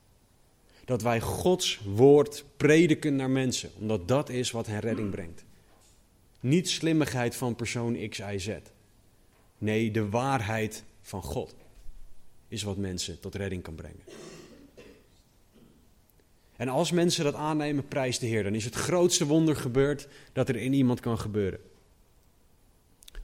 [0.91, 5.43] Dat wij Gods woord prediken naar mensen, omdat dat is wat hen redding brengt.
[6.39, 8.49] Niet slimmigheid van persoon X, Y, Z.
[9.58, 11.56] Nee, de waarheid van God
[12.47, 14.04] is wat mensen tot redding kan brengen.
[16.56, 20.49] En als mensen dat aannemen, prijs de Heer, dan is het grootste wonder gebeurd dat
[20.49, 21.60] er in iemand kan gebeuren.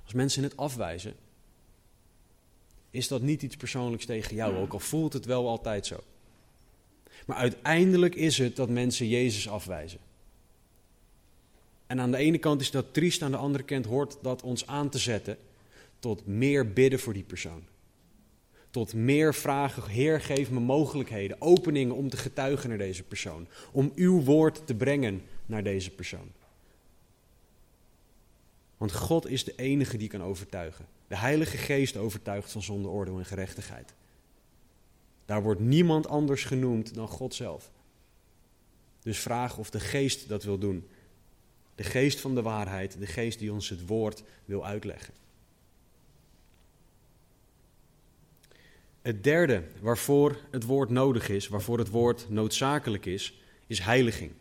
[0.04, 1.16] Als mensen het afwijzen,
[2.90, 6.04] is dat niet iets persoonlijks tegen jou, ook al voelt het wel altijd zo.
[7.28, 10.00] Maar uiteindelijk is het dat mensen Jezus afwijzen.
[11.88, 14.68] En aan de ene kant is dat triest, aan de andere kant hoort dat ons
[14.68, 15.38] aan te zetten
[16.00, 17.64] tot meer bidden voor die persoon.
[18.70, 23.48] Tot meer vragen, Heer, geef me mogelijkheden, openingen om te getuigen naar deze persoon.
[23.72, 26.32] Om uw woord te brengen naar deze persoon.
[28.78, 30.86] Want God is de enige die kan overtuigen.
[31.08, 33.94] De Heilige Geest overtuigt van zonde, oordeel en gerechtigheid.
[35.28, 37.72] Daar wordt niemand anders genoemd dan God zelf.
[39.02, 40.88] Dus vraag of de Geest dat wil doen.
[41.76, 45.14] De Geest van de waarheid, de Geest die ons het woord wil uitleggen.
[49.02, 54.32] Het derde waarvoor het woord nodig is, waarvoor het woord noodzakelijk is, is heiliging.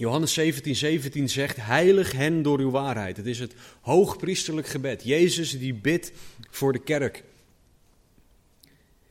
[0.00, 3.16] Johannes 17, 17 zegt: Heilig hen door uw waarheid.
[3.16, 5.04] Het is het hoogpriesterlijk gebed.
[5.04, 6.12] Jezus die bidt
[6.50, 7.24] voor de kerk.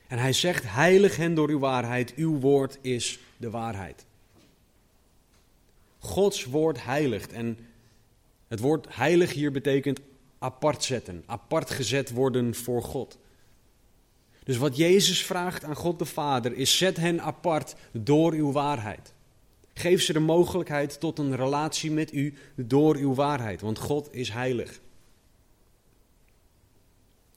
[0.07, 2.13] En hij zegt: Heilig hen door uw waarheid.
[2.15, 4.05] Uw woord is de waarheid.
[5.99, 7.31] Gods woord heiligt.
[7.31, 7.57] En
[8.47, 9.99] het woord heilig hier betekent
[10.39, 13.17] apart zetten, apart gezet worden voor God.
[14.43, 19.13] Dus wat Jezus vraagt aan God de Vader is: zet hen apart door uw waarheid.
[19.79, 24.29] Geef ze de mogelijkheid tot een relatie met u door uw waarheid, want God is
[24.29, 24.79] heilig.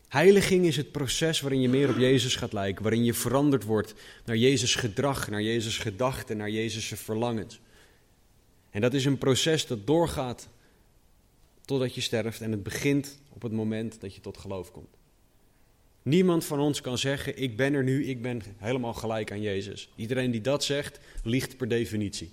[0.09, 3.95] Heiliging is het proces waarin je meer op Jezus gaat lijken, waarin je veranderd wordt
[4.25, 7.61] naar Jezus gedrag, naar Jezus gedachten, naar Jezus' verlangens.
[8.71, 10.49] En dat is een proces dat doorgaat
[11.65, 14.97] totdat je sterft en het begint op het moment dat je tot geloof komt.
[16.03, 19.89] Niemand van ons kan zeggen, ik ben er nu, ik ben helemaal gelijk aan Jezus.
[19.97, 22.33] Iedereen die dat zegt, liegt per definitie.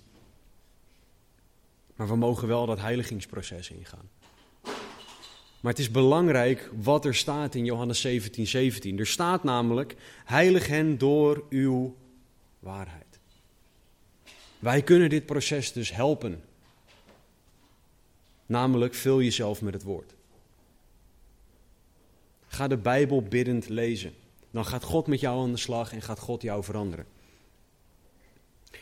[1.96, 4.08] Maar we mogen wel dat heiligingsproces ingaan.
[5.60, 8.98] Maar het is belangrijk wat er staat in Johannes 17, 17.
[8.98, 11.96] Er staat namelijk, heilig hen door uw
[12.58, 13.18] waarheid.
[14.58, 16.42] Wij kunnen dit proces dus helpen
[18.50, 20.14] Namelijk, vul jezelf met het woord.
[22.52, 24.12] Ga de Bijbel biddend lezen.
[24.50, 27.06] Dan gaat God met jou aan de slag en gaat God jou veranderen.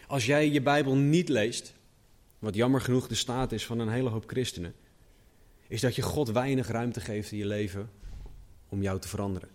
[0.07, 1.75] Als jij je Bijbel niet leest,
[2.39, 4.75] wat jammer genoeg de staat is van een hele hoop christenen,
[5.67, 7.91] is dat je God weinig ruimte geeft in je leven
[8.69, 9.49] om jou te veranderen.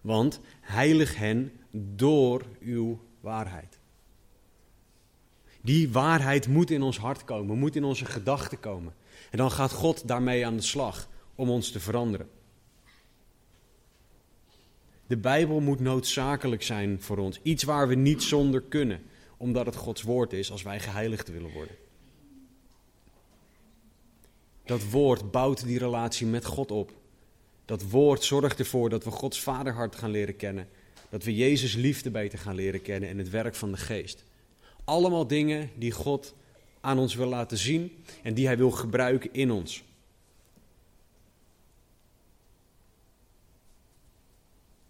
[0.00, 3.78] Want heilig hen door uw waarheid.
[5.62, 8.94] Die waarheid moet in ons hart komen, moet in onze gedachten komen.
[9.30, 12.35] En dan gaat God daarmee aan de slag om ons te veranderen.
[15.06, 17.40] De Bijbel moet noodzakelijk zijn voor ons.
[17.42, 19.02] Iets waar we niet zonder kunnen,
[19.36, 21.74] omdat het Gods woord is als wij geheiligd willen worden.
[24.64, 26.92] Dat woord bouwt die relatie met God op.
[27.64, 30.68] Dat woord zorgt ervoor dat we Gods vaderhart gaan leren kennen.
[31.08, 34.24] Dat we Jezus liefde beter gaan leren kennen en het werk van de geest.
[34.84, 36.34] Allemaal dingen die God
[36.80, 39.84] aan ons wil laten zien en die Hij wil gebruiken in ons.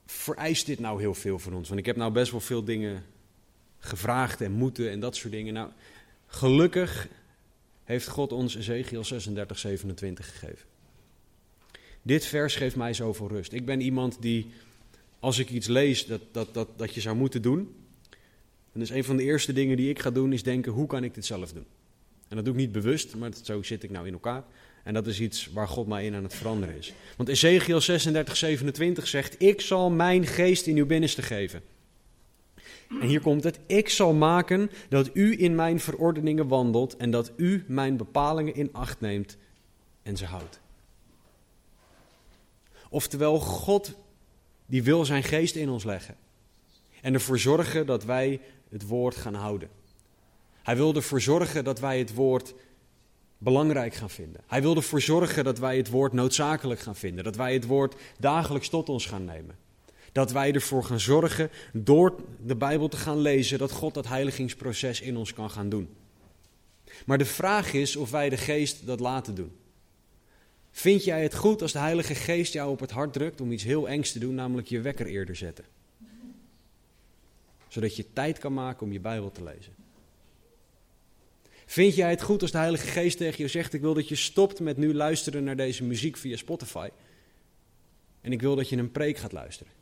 [0.06, 1.68] Vereist dit nou heel veel van ons?
[1.68, 3.04] Want ik heb nou best wel veel dingen
[3.78, 5.54] gevraagd en moeten en dat soort dingen.
[5.54, 5.70] Nou,
[6.26, 7.08] gelukkig
[7.84, 10.66] heeft God ons Ezekiel 36, 27 gegeven.
[12.02, 13.52] Dit vers geeft mij zoveel rust.
[13.52, 14.50] Ik ben iemand die,
[15.20, 17.74] als ik iets lees dat, dat, dat, dat je zou moeten doen,
[18.72, 21.04] en dus een van de eerste dingen die ik ga doen is denken, hoe kan
[21.04, 21.66] ik dit zelf doen?
[22.28, 24.44] En dat doe ik niet bewust, maar zo zit ik nou in elkaar.
[24.86, 26.92] En dat is iets waar God mij in aan het veranderen is.
[27.16, 31.62] Want Ezekiel 36, 27 zegt, ik zal mijn geest in uw binnenste geven.
[32.88, 37.32] En hier komt het, ik zal maken dat u in mijn verordeningen wandelt en dat
[37.36, 39.36] u mijn bepalingen in acht neemt
[40.02, 40.60] en ze houdt.
[42.88, 43.94] Oftewel, God
[44.66, 46.16] die wil zijn geest in ons leggen.
[47.00, 49.68] En ervoor zorgen dat wij het woord gaan houden.
[50.62, 52.54] Hij wil ervoor zorgen dat wij het woord
[53.46, 54.40] belangrijk gaan vinden.
[54.46, 57.24] Hij wil ervoor zorgen dat wij het woord noodzakelijk gaan vinden.
[57.24, 59.56] Dat wij het woord dagelijks tot ons gaan nemen.
[60.12, 65.00] Dat wij ervoor gaan zorgen door de Bijbel te gaan lezen dat God dat heiligingsproces
[65.00, 65.88] in ons kan gaan doen.
[67.04, 69.52] Maar de vraag is of wij de geest dat laten doen.
[70.70, 73.64] Vind jij het goed als de Heilige Geest jou op het hart drukt om iets
[73.64, 75.64] heel engs te doen, namelijk je wekker eerder zetten?
[77.68, 79.85] Zodat je tijd kan maken om je Bijbel te lezen.
[81.66, 84.14] Vind jij het goed als de Heilige Geest tegen je zegt: Ik wil dat je
[84.14, 86.88] stopt met nu luisteren naar deze muziek via Spotify.
[88.20, 89.72] En ik wil dat je een preek gaat luisteren.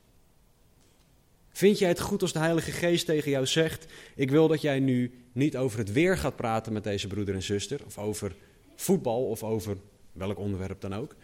[1.49, 4.81] Vind jij het goed als de Heilige Geest tegen jou zegt: Ik wil dat jij
[4.81, 8.35] nu niet over het weer gaat praten met deze broeder en zuster, of over
[8.77, 9.77] voetbal of over
[10.12, 11.14] welk onderwerp dan ook.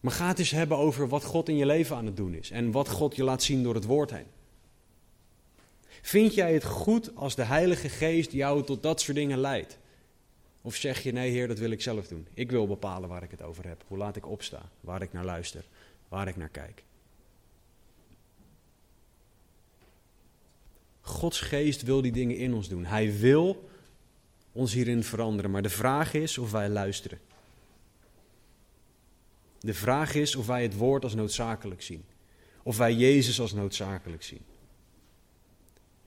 [0.00, 2.50] Maar ga het eens hebben over wat God in je leven aan het doen is
[2.50, 4.26] en wat God je laat zien door het woord heen.
[6.02, 9.78] Vind jij het goed als de Heilige Geest jou tot dat soort dingen leidt?
[10.62, 12.26] Of zeg je nee, Heer, dat wil ik zelf doen.
[12.34, 13.84] Ik wil bepalen waar ik het over heb.
[13.86, 15.64] Hoe laat ik opsta, waar ik naar luister,
[16.08, 16.82] waar ik naar kijk.
[21.00, 22.84] Gods geest wil die dingen in ons doen.
[22.84, 23.68] Hij wil
[24.52, 25.50] ons hierin veranderen.
[25.50, 27.18] Maar de vraag is of wij luisteren.
[29.60, 32.04] De vraag is of wij het woord als noodzakelijk zien.
[32.62, 34.40] Of wij Jezus als noodzakelijk zien.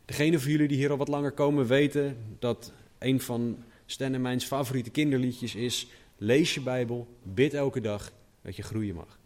[0.05, 4.21] Degene van jullie die hier al wat langer komen weten dat een van Stan en
[4.21, 9.19] mijns favoriete kinderliedjes is: Lees je Bijbel, bid elke dag dat je groeien mag.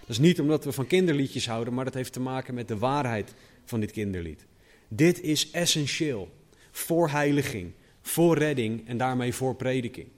[0.00, 2.78] Dat is niet omdat we van kinderliedjes houden, maar dat heeft te maken met de
[2.78, 4.46] waarheid van dit kinderlied.
[4.88, 6.32] Dit is essentieel
[6.70, 7.72] voor heiliging,
[8.02, 10.08] voor redding en daarmee voor prediking.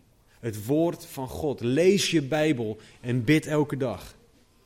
[0.41, 1.61] Het woord van God.
[1.61, 4.17] Lees je Bijbel en bid elke dag.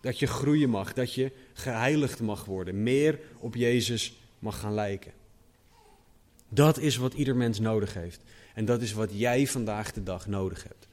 [0.01, 5.13] Dat je groeien mag, dat je geheiligd mag worden, meer op Jezus mag gaan lijken.
[6.49, 8.21] Dat is wat ieder mens nodig heeft.
[8.55, 10.89] En dat is wat jij vandaag de dag nodig hebt.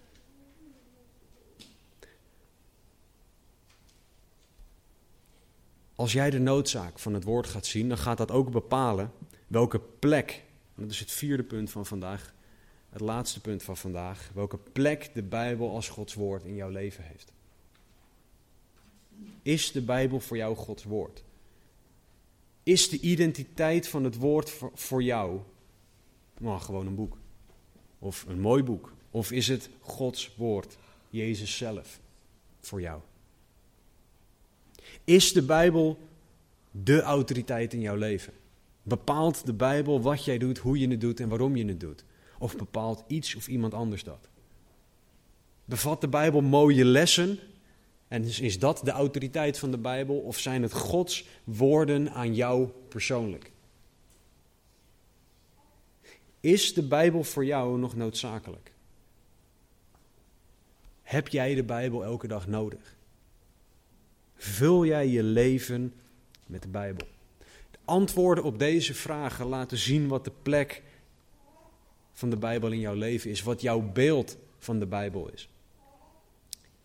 [5.96, 9.12] Als jij de noodzaak van het woord gaat zien, dan gaat dat ook bepalen
[9.48, 10.44] welke plek,
[10.76, 12.34] dat is het vierde punt van vandaag,
[12.90, 17.04] het laatste punt van vandaag, welke plek de Bijbel als Gods woord in jouw leven
[17.04, 17.34] heeft.
[19.42, 21.24] Is de Bijbel voor jou Gods woord?
[22.64, 25.40] Is de identiteit van het woord voor, jou
[26.40, 27.18] maar gewoon een boek?
[28.00, 28.94] Of een mooi boek?
[29.12, 30.78] Of is het Gods woord,
[31.10, 32.00] Jezus zelf,
[32.60, 33.02] voor jou?
[35.04, 35.98] Is de Bijbel
[36.72, 38.34] de autoriteit in jouw leven?
[38.84, 42.04] Bepaalt de Bijbel wat jij doet, hoe je het doet en waarom je het doet?
[42.40, 44.28] Of bepaalt iets of iemand anders dat?
[45.66, 47.40] Bevat de Bijbel mooie lessen?
[48.08, 50.18] En is, is dat de autoriteit van de Bijbel?
[50.18, 53.52] Of zijn het Gods woorden aan jou persoonlijk?
[56.40, 58.72] Is de Bijbel voor jou nog noodzakelijk?
[61.02, 62.96] Heb jij de Bijbel elke dag nodig?
[64.36, 65.94] Vul jij je leven
[66.46, 67.08] met de Bijbel?
[67.72, 70.84] De antwoorden op deze vragen laten zien wat de plek
[72.14, 75.50] van de Bijbel in jouw leven is, wat jouw beeld van de Bijbel is.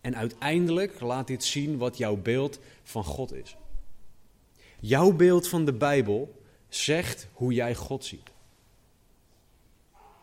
[0.01, 3.57] En uiteindelijk laat dit zien wat jouw beeld van God is.
[4.81, 8.32] Jouw beeld van de Bijbel zegt hoe jij God ziet.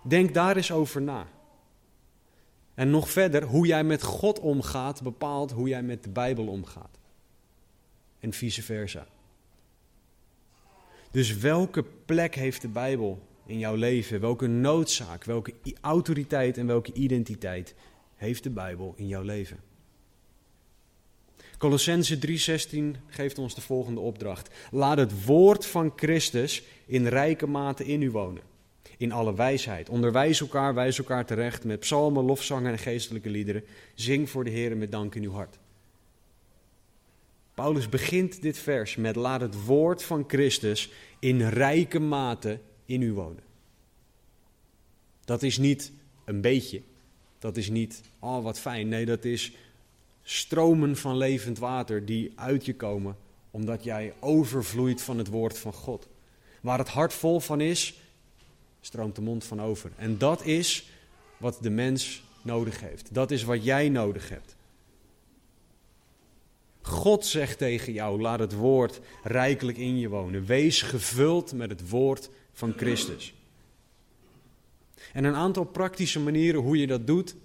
[0.02, 1.28] Denk daar eens over na.
[2.74, 7.00] En nog verder, hoe jij met God omgaat bepaalt hoe jij met de Bijbel omgaat.
[8.20, 9.08] En vice versa.
[11.12, 14.20] Dus welke plek heeft de Bijbel in jouw leven?
[14.20, 17.76] Welke noodzaak, welke autoriteit en welke identiteit
[18.16, 19.60] heeft de Bijbel in jouw leven?
[21.58, 24.50] Colossense 3:16 geeft ons de volgende opdracht.
[24.72, 28.49] Laat het woord van Christus in rijke mate in u wonen.
[29.00, 29.90] In alle wijsheid.
[29.90, 33.64] Onderwijs elkaar, wijs elkaar terecht met psalmen, lofzangen en geestelijke liederen.
[33.94, 35.60] Zing voor de Heer met dank in uw hart.
[37.54, 43.14] Paulus begint dit vers met laat het woord van Christus in rijke mate in u
[43.14, 43.44] wonen.
[45.26, 45.92] Dat is niet
[46.26, 46.82] een beetje.
[47.40, 48.88] Dat is niet, oh wat fijn.
[48.88, 49.52] Nee, dat is
[50.24, 53.16] stromen van levend water die uit je komen
[53.52, 56.08] omdat jij overvloeit van het woord van God.
[56.62, 58.02] Waar het hart vol van is,
[58.82, 59.92] stroomt de mond van over.
[59.96, 60.90] En dat is
[61.38, 63.14] wat de mens nodig heeft.
[63.14, 64.56] Dat is wat jij nodig hebt.
[66.82, 70.46] God zegt tegen jou: laat het woord rijkelijk in je wonen.
[70.46, 73.34] Wees gevuld met het woord van Christus.
[75.14, 77.36] En een aantal praktische manieren hoe je dat doet,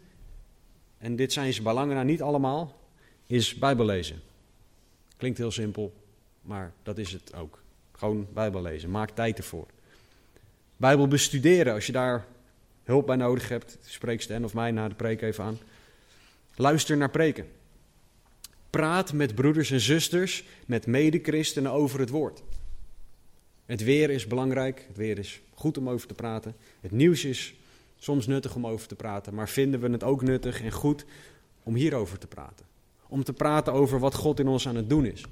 [0.98, 2.80] en dit zijn ze bij lange niet allemaal,
[3.26, 4.20] is Bijbel lezen.
[5.16, 5.92] Klinkt heel simpel,
[6.42, 7.62] maar dat is het ook.
[7.92, 8.90] Gewoon Bijbel lezen.
[8.90, 9.66] Maak tijd ervoor.
[10.76, 12.26] Bijbel bestuderen, als je daar
[12.84, 15.58] hulp bij nodig hebt, spreek Stan of mij na de preek even aan.
[16.54, 17.46] Luister naar preken.
[18.70, 22.42] Praat met broeders en zusters, met medechristenen over het woord.
[23.66, 26.54] Het weer is belangrijk, het weer is goed om over te praten.
[26.80, 27.54] Het nieuws is
[27.96, 31.04] soms nuttig om over te praten, maar vinden we het ook nuttig en goed
[31.62, 32.66] om hierover te praten?
[33.08, 35.24] Om te praten over wat God in ons aan het doen is.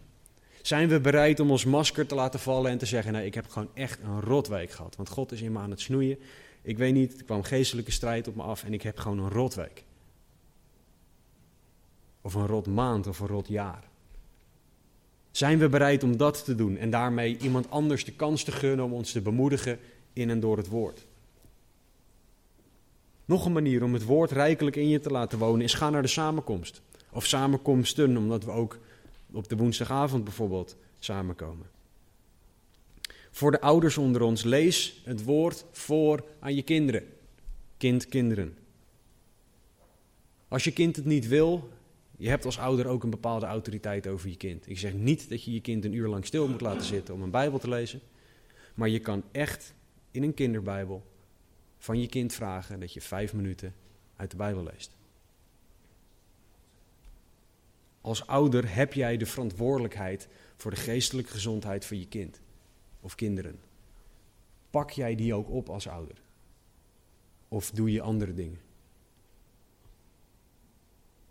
[0.62, 3.48] Zijn we bereid om ons masker te laten vallen en te zeggen: Nee, ik heb
[3.48, 4.96] gewoon echt een rotweek gehad.
[4.96, 6.18] Want God is in me aan het snoeien.
[6.62, 9.30] Ik weet niet, er kwam geestelijke strijd op me af en ik heb gewoon een
[9.30, 9.84] rotweek.
[12.20, 13.84] Of een rot maand of een rot jaar.
[15.30, 18.84] Zijn we bereid om dat te doen en daarmee iemand anders de kans te gunnen
[18.84, 19.78] om ons te bemoedigen
[20.12, 21.06] in en door het woord?
[23.24, 26.02] Nog een manier om het woord rijkelijk in je te laten wonen is ga naar
[26.02, 26.82] de samenkomst.
[27.10, 28.78] Of samenkomsten, omdat we ook
[29.32, 31.66] op de woensdagavond bijvoorbeeld samenkomen.
[33.30, 37.04] Voor de ouders onder ons, lees het woord voor aan je kinderen.
[37.76, 38.56] Kind, kinderen.
[40.48, 41.68] Als je kind het niet wil,
[42.16, 44.68] je hebt als ouder ook een bepaalde autoriteit over je kind.
[44.68, 47.22] Ik zeg niet dat je je kind een uur lang stil moet laten zitten om
[47.22, 48.00] een Bijbel te lezen.
[48.74, 49.74] Maar je kan echt
[50.10, 51.02] in een kinderbijbel
[51.78, 53.74] van je kind vragen dat je vijf minuten
[54.16, 54.96] uit de Bijbel leest.
[58.02, 62.40] Als ouder heb jij de verantwoordelijkheid voor de geestelijke gezondheid van je kind
[63.00, 63.60] of kinderen.
[64.70, 66.16] Pak jij die ook op als ouder?
[67.48, 68.60] Of doe je andere dingen?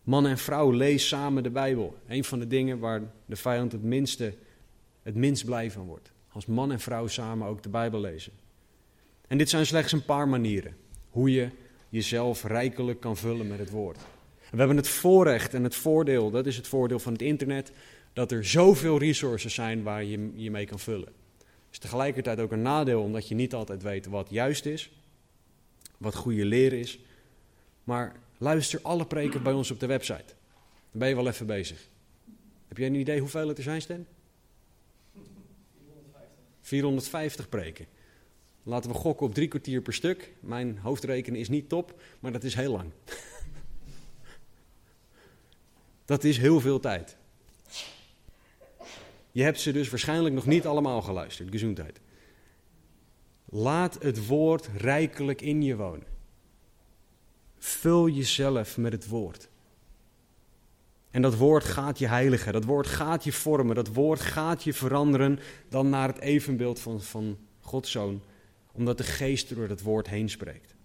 [0.03, 1.97] Man en vrouw, lees samen de Bijbel.
[2.07, 4.34] Een van de dingen waar de vijand het minste,
[5.01, 6.11] het minst blij van wordt.
[6.30, 8.34] Als man en vrouw samen ook de Bijbel lezen.
[9.28, 10.76] En dit zijn slechts een paar manieren
[11.09, 11.49] hoe je
[11.89, 13.97] jezelf rijkelijk kan vullen met het woord.
[14.52, 17.72] We hebben het voorrecht en het voordeel, dat is het voordeel van het internet,
[18.14, 21.08] dat er zoveel resources zijn waar je je mee kan vullen.
[21.38, 24.91] Het is tegelijkertijd ook een nadeel omdat je niet altijd weet wat juist is,
[25.97, 26.99] wat goede leren is.
[27.84, 30.34] Maar luister alle preken bij ons op de website.
[30.91, 31.88] Dan ben je wel even bezig.
[32.68, 34.06] Heb jij een idee hoeveel het er zijn, Stan?
[35.14, 36.30] 450.
[36.62, 37.86] 450 preken.
[38.64, 40.32] Laten we gokken op drie kwartier per stuk.
[40.39, 42.91] Mijn hoofdrekenen is niet top, maar dat is heel lang.
[46.06, 47.18] Dat is heel veel tijd.
[49.32, 51.49] Je hebt ze dus waarschijnlijk nog niet allemaal geluisterd.
[51.49, 51.99] Gezondheid.
[53.45, 56.08] Laat het woord rijkelijk in je wonen.
[57.58, 59.49] Vul jezelf met het woord.
[61.12, 64.74] En dat woord gaat je heiligen, dat woord gaat je vormen, dat woord gaat je
[64.74, 65.39] veranderen
[65.70, 68.22] dan naar het evenbeeld van, van Gods Zoon
[68.72, 70.76] omdat de geest door het woord heen spreekt.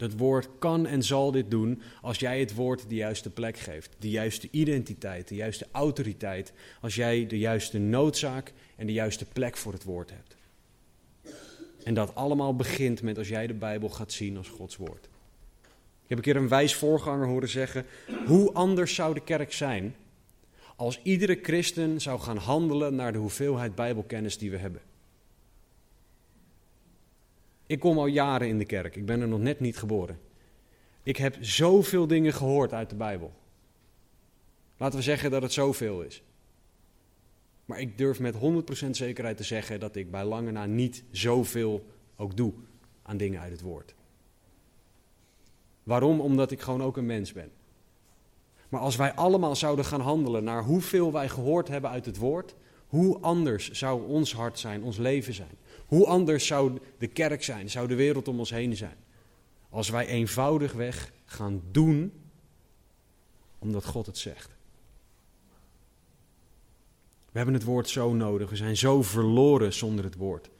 [0.00, 3.96] Dat woord kan en zal dit doen als jij het woord de juiste plek geeft,
[3.98, 9.56] de juiste identiteit, de juiste autoriteit, als jij de juiste noodzaak en de juiste plek
[9.56, 10.36] voor het woord hebt.
[11.84, 15.08] En dat allemaal begint met als jij de Bijbel gaat zien als Gods woord.
[16.02, 17.86] Ik heb een keer een wijs voorganger horen zeggen:
[18.26, 19.94] hoe anders zou de kerk zijn
[20.76, 24.80] als iedere christen zou gaan handelen naar de hoeveelheid Bijbelkennis die we hebben?
[27.70, 28.96] Ik kom al jaren in de kerk.
[28.96, 30.20] Ik ben er nog net niet geboren.
[31.02, 33.32] Ik heb zoveel dingen gehoord uit de Bijbel.
[34.76, 36.22] Laten we zeggen dat het zoveel is.
[37.64, 38.34] Maar ik durf met
[38.86, 42.52] 100% zekerheid te zeggen dat ik bij lange na niet zoveel ook doe
[43.02, 43.94] aan dingen uit het woord.
[45.82, 46.20] Waarom?
[46.20, 47.50] Omdat ik gewoon ook een mens ben.
[48.68, 52.54] Maar als wij allemaal zouden gaan handelen naar hoeveel wij gehoord hebben uit het woord,
[52.90, 55.58] hoe anders zou ons hart zijn, ons leven zijn?
[55.86, 58.96] Hoe anders zou de kerk zijn, zou de wereld om ons heen zijn?
[59.68, 62.12] Als wij eenvoudigweg gaan doen
[63.58, 64.48] omdat God het zegt.
[67.32, 68.50] We hebben het woord zo nodig.
[68.50, 70.50] We zijn zo verloren zonder het woord.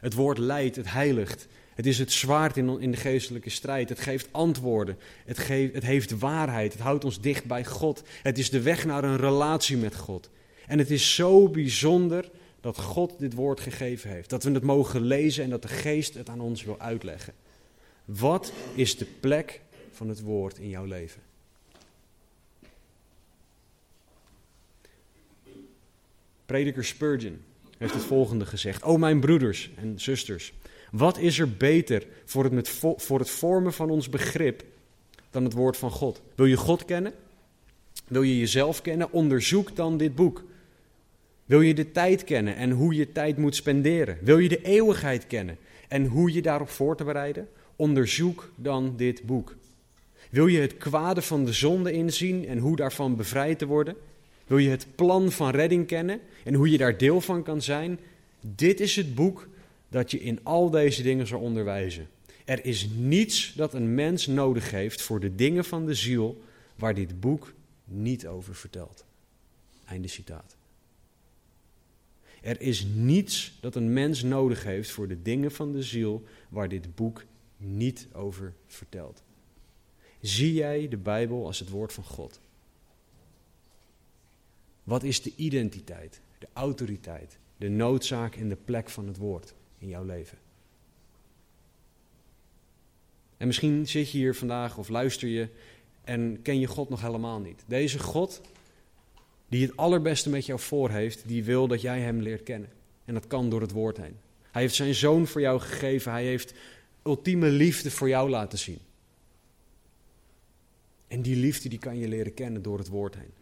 [0.00, 1.46] Het woord leidt, het heiligt.
[1.74, 3.88] Het is het zwaard in, de geestelijke strijd.
[3.88, 4.98] Het geeft antwoorden.
[5.24, 6.72] Het, geeft, het heeft waarheid.
[6.72, 8.02] Het houdt ons dicht bij God.
[8.22, 10.30] Het is de weg naar een relatie met God.
[10.68, 14.30] En het is zo bijzonder dat God dit woord gegeven heeft.
[14.30, 17.34] Dat we het mogen lezen en dat de geest het aan ons wil uitleggen.
[18.04, 19.60] Wat is de plek
[19.92, 21.22] van het woord in jouw leven?
[26.46, 27.40] Prediker Spurgeon
[27.78, 28.82] heeft het volgende gezegd.
[28.82, 30.52] O mijn broeders en zusters,
[30.90, 34.64] wat is er beter voor het, met voor het vormen van ons begrip
[35.30, 36.22] dan het woord van God?
[36.34, 37.12] Wil je God kennen?
[38.06, 39.12] Wil je jezelf kennen?
[39.12, 40.44] Onderzoek dan dit boek.
[41.48, 44.18] Wil je de tijd kennen en hoe je tijd moet spenderen?
[44.20, 45.56] Wil je de eeuwigheid kennen
[45.88, 47.48] en hoe je daarop voor te bereiden?
[47.76, 49.56] Onderzoek dan dit boek.
[50.30, 53.96] Wil je het kwade van de zonde inzien en hoe daarvan bevrijd te worden?
[54.46, 57.98] Wil je het plan van redding kennen en hoe je daar deel van kan zijn?
[58.40, 59.48] Dit is het boek
[59.88, 62.08] dat je in al deze dingen zal onderwijzen.
[62.44, 66.42] Er is niets dat een mens nodig heeft voor de dingen van de ziel
[66.74, 67.52] waar dit boek
[67.84, 69.04] niet over vertelt.
[69.84, 70.57] Einde citaat.
[72.42, 76.68] Er is niets dat een mens nodig heeft voor de dingen van de ziel waar
[76.68, 77.24] dit boek
[77.56, 79.22] niet over vertelt.
[80.20, 82.40] Zie jij de Bijbel als het woord van God?
[84.84, 89.88] Wat is de identiteit, de autoriteit, de noodzaak en de plek van het woord in
[89.88, 90.38] jouw leven?
[93.36, 95.48] En misschien zit je hier vandaag of luister je
[96.04, 97.62] en ken je God nog helemaal niet.
[97.66, 98.40] Deze God,
[99.48, 102.70] die het allerbeste met jou voor heeft, die wil dat jij Hem leert kennen.
[103.04, 104.16] En dat kan door het woord heen.
[104.50, 106.12] Hij heeft zijn zoon voor jou gegeven.
[106.12, 106.54] Hij heeft
[107.04, 108.78] ultieme liefde voor jou laten zien.
[111.08, 113.32] En die liefde die kan je leren kennen door het woord heen.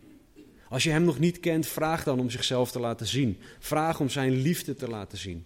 [0.69, 3.39] Als je hem nog niet kent, vraag dan om zichzelf te laten zien.
[3.59, 5.45] Vraag om zijn liefde te laten zien.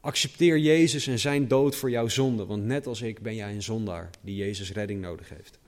[0.00, 3.62] Accepteer Jezus en zijn dood voor jouw zonde, want net als ik ben jij een
[3.62, 5.58] zondaar die Jezus redding nodig heeft.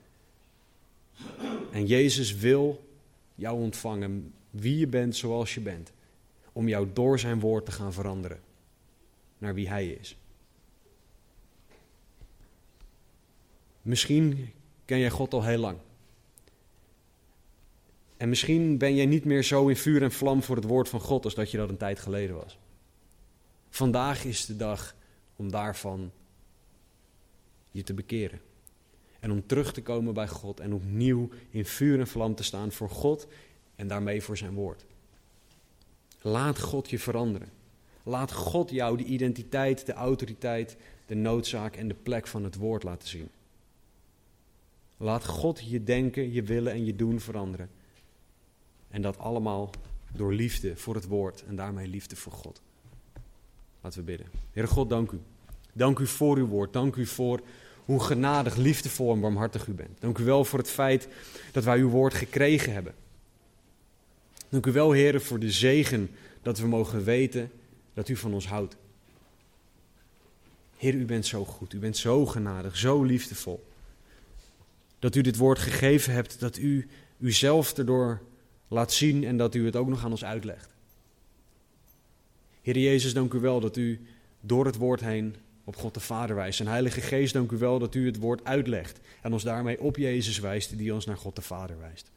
[1.71, 2.86] En Jezus wil
[3.37, 5.91] jou ontvangen, wie je bent zoals je bent,
[6.51, 8.39] om jou door zijn woord te gaan veranderen
[9.37, 10.17] naar wie hij is.
[13.81, 14.53] Misschien
[14.85, 15.77] ken jij God al heel lang.
[18.17, 20.99] En misschien ben jij niet meer zo in vuur en vlam voor het woord van
[20.99, 22.57] God als dat je dat een tijd geleden was.
[23.69, 24.95] Vandaag is de dag
[25.35, 26.11] om daarvan
[27.71, 28.41] je te bekeren.
[29.19, 32.71] En om terug te komen bij God en opnieuw in vuur en vlam te staan
[32.71, 33.27] voor God
[33.75, 34.85] en daarmee voor zijn woord.
[36.21, 37.49] Laat God je veranderen.
[38.03, 42.83] Laat God jou de identiteit, de autoriteit, de noodzaak en de plek van het woord
[42.83, 43.29] laten zien.
[44.97, 47.69] Laat God je denken, je willen en je doen veranderen.
[48.87, 49.69] En dat allemaal
[50.13, 52.61] door liefde voor het woord en daarmee liefde voor God.
[53.81, 54.27] Laten we bidden.
[54.51, 55.19] Heere God, dank u.
[55.73, 56.73] Dank u voor uw woord.
[56.73, 57.41] Dank u voor
[57.87, 60.01] hoe genadig, liefdevol en barmhartig u bent.
[60.01, 61.07] Dank u wel voor het feit
[61.51, 62.93] dat wij uw woord gekregen hebben.
[64.49, 66.09] Dank u wel, Heer, voor de zegen
[66.41, 67.51] dat we mogen weten
[67.93, 68.75] dat u van ons houdt.
[70.77, 73.67] Heer, u bent zo goed, u bent zo genadig, zo liefdevol.
[74.99, 76.87] Dat u dit woord gegeven hebt, dat u
[77.19, 78.21] uzelf erdoor
[78.67, 80.69] laat zien en dat u het ook nog aan ons uitlegt.
[82.61, 84.07] Heer Jezus, dank u wel dat u
[84.41, 85.35] door het woord heen
[85.67, 86.59] op God de Vader wijst.
[86.59, 89.97] En Heilige Geest, dank u wel dat u het woord uitlegt en ons daarmee op
[89.97, 92.11] Jezus wijst, die ons naar God de Vader wijst.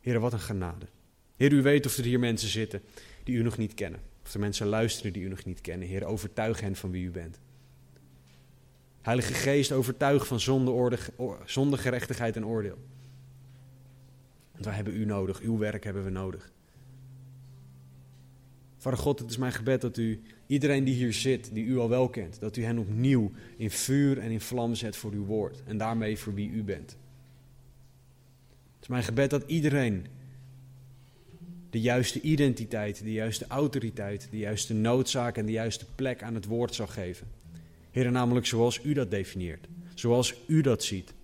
[0.00, 0.86] Heer, wat een genade.
[1.36, 2.82] Heer, u weet of er hier mensen zitten
[3.24, 4.00] die u nog niet kennen.
[4.24, 5.88] Of er mensen luisteren die u nog niet kennen.
[5.88, 7.38] Heer, overtuig hen van wie u bent.
[9.02, 10.98] Heilige Geest, overtuig van zonde, orde,
[11.44, 12.78] zonde gerechtigheid en oordeel.
[14.52, 16.52] Want wij hebben u nodig, uw werk hebben we nodig.
[18.78, 21.88] Vader God, het is mijn gebed dat u iedereen die hier zit, die u al
[21.88, 25.62] wel kent, dat u hen opnieuw in vuur en in vlam zet voor uw woord
[25.64, 26.90] en daarmee voor wie u bent.
[28.74, 30.06] Het is mijn gebed dat iedereen
[31.70, 36.44] de juiste identiteit, de juiste autoriteit, de juiste noodzaak en de juiste plek aan het
[36.44, 37.26] woord zal geven.
[37.90, 41.14] Heer, namelijk zoals u dat definieert, zoals u dat ziet,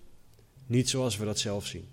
[0.67, 1.85] niet zoals we dat zelf zien.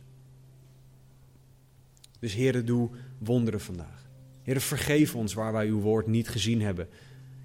[2.19, 4.01] Dus Heer, doe wonderen vandaag.
[4.43, 6.88] Heer, vergeef ons waar wij uw woord niet gezien hebben,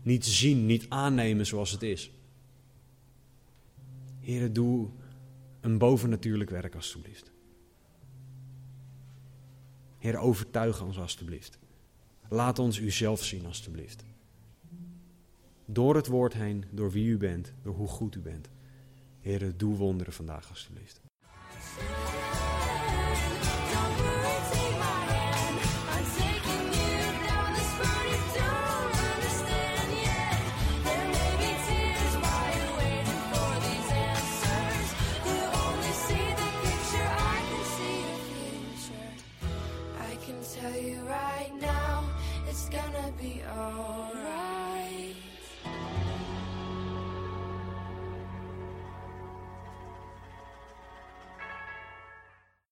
[0.01, 2.11] niet zien, niet aannemen zoals het is.
[4.19, 4.89] Heer, doe
[5.61, 7.31] een bovennatuurlijk werk alstublieft.
[9.97, 11.59] Heer, overtuig ons alstublieft.
[12.29, 14.03] Laat ons u zelf zien alstublieft.
[15.65, 18.49] Door het woord heen, door wie u bent, door hoe goed u bent.
[19.19, 21.01] Heer, doe wonderen vandaag alstublieft.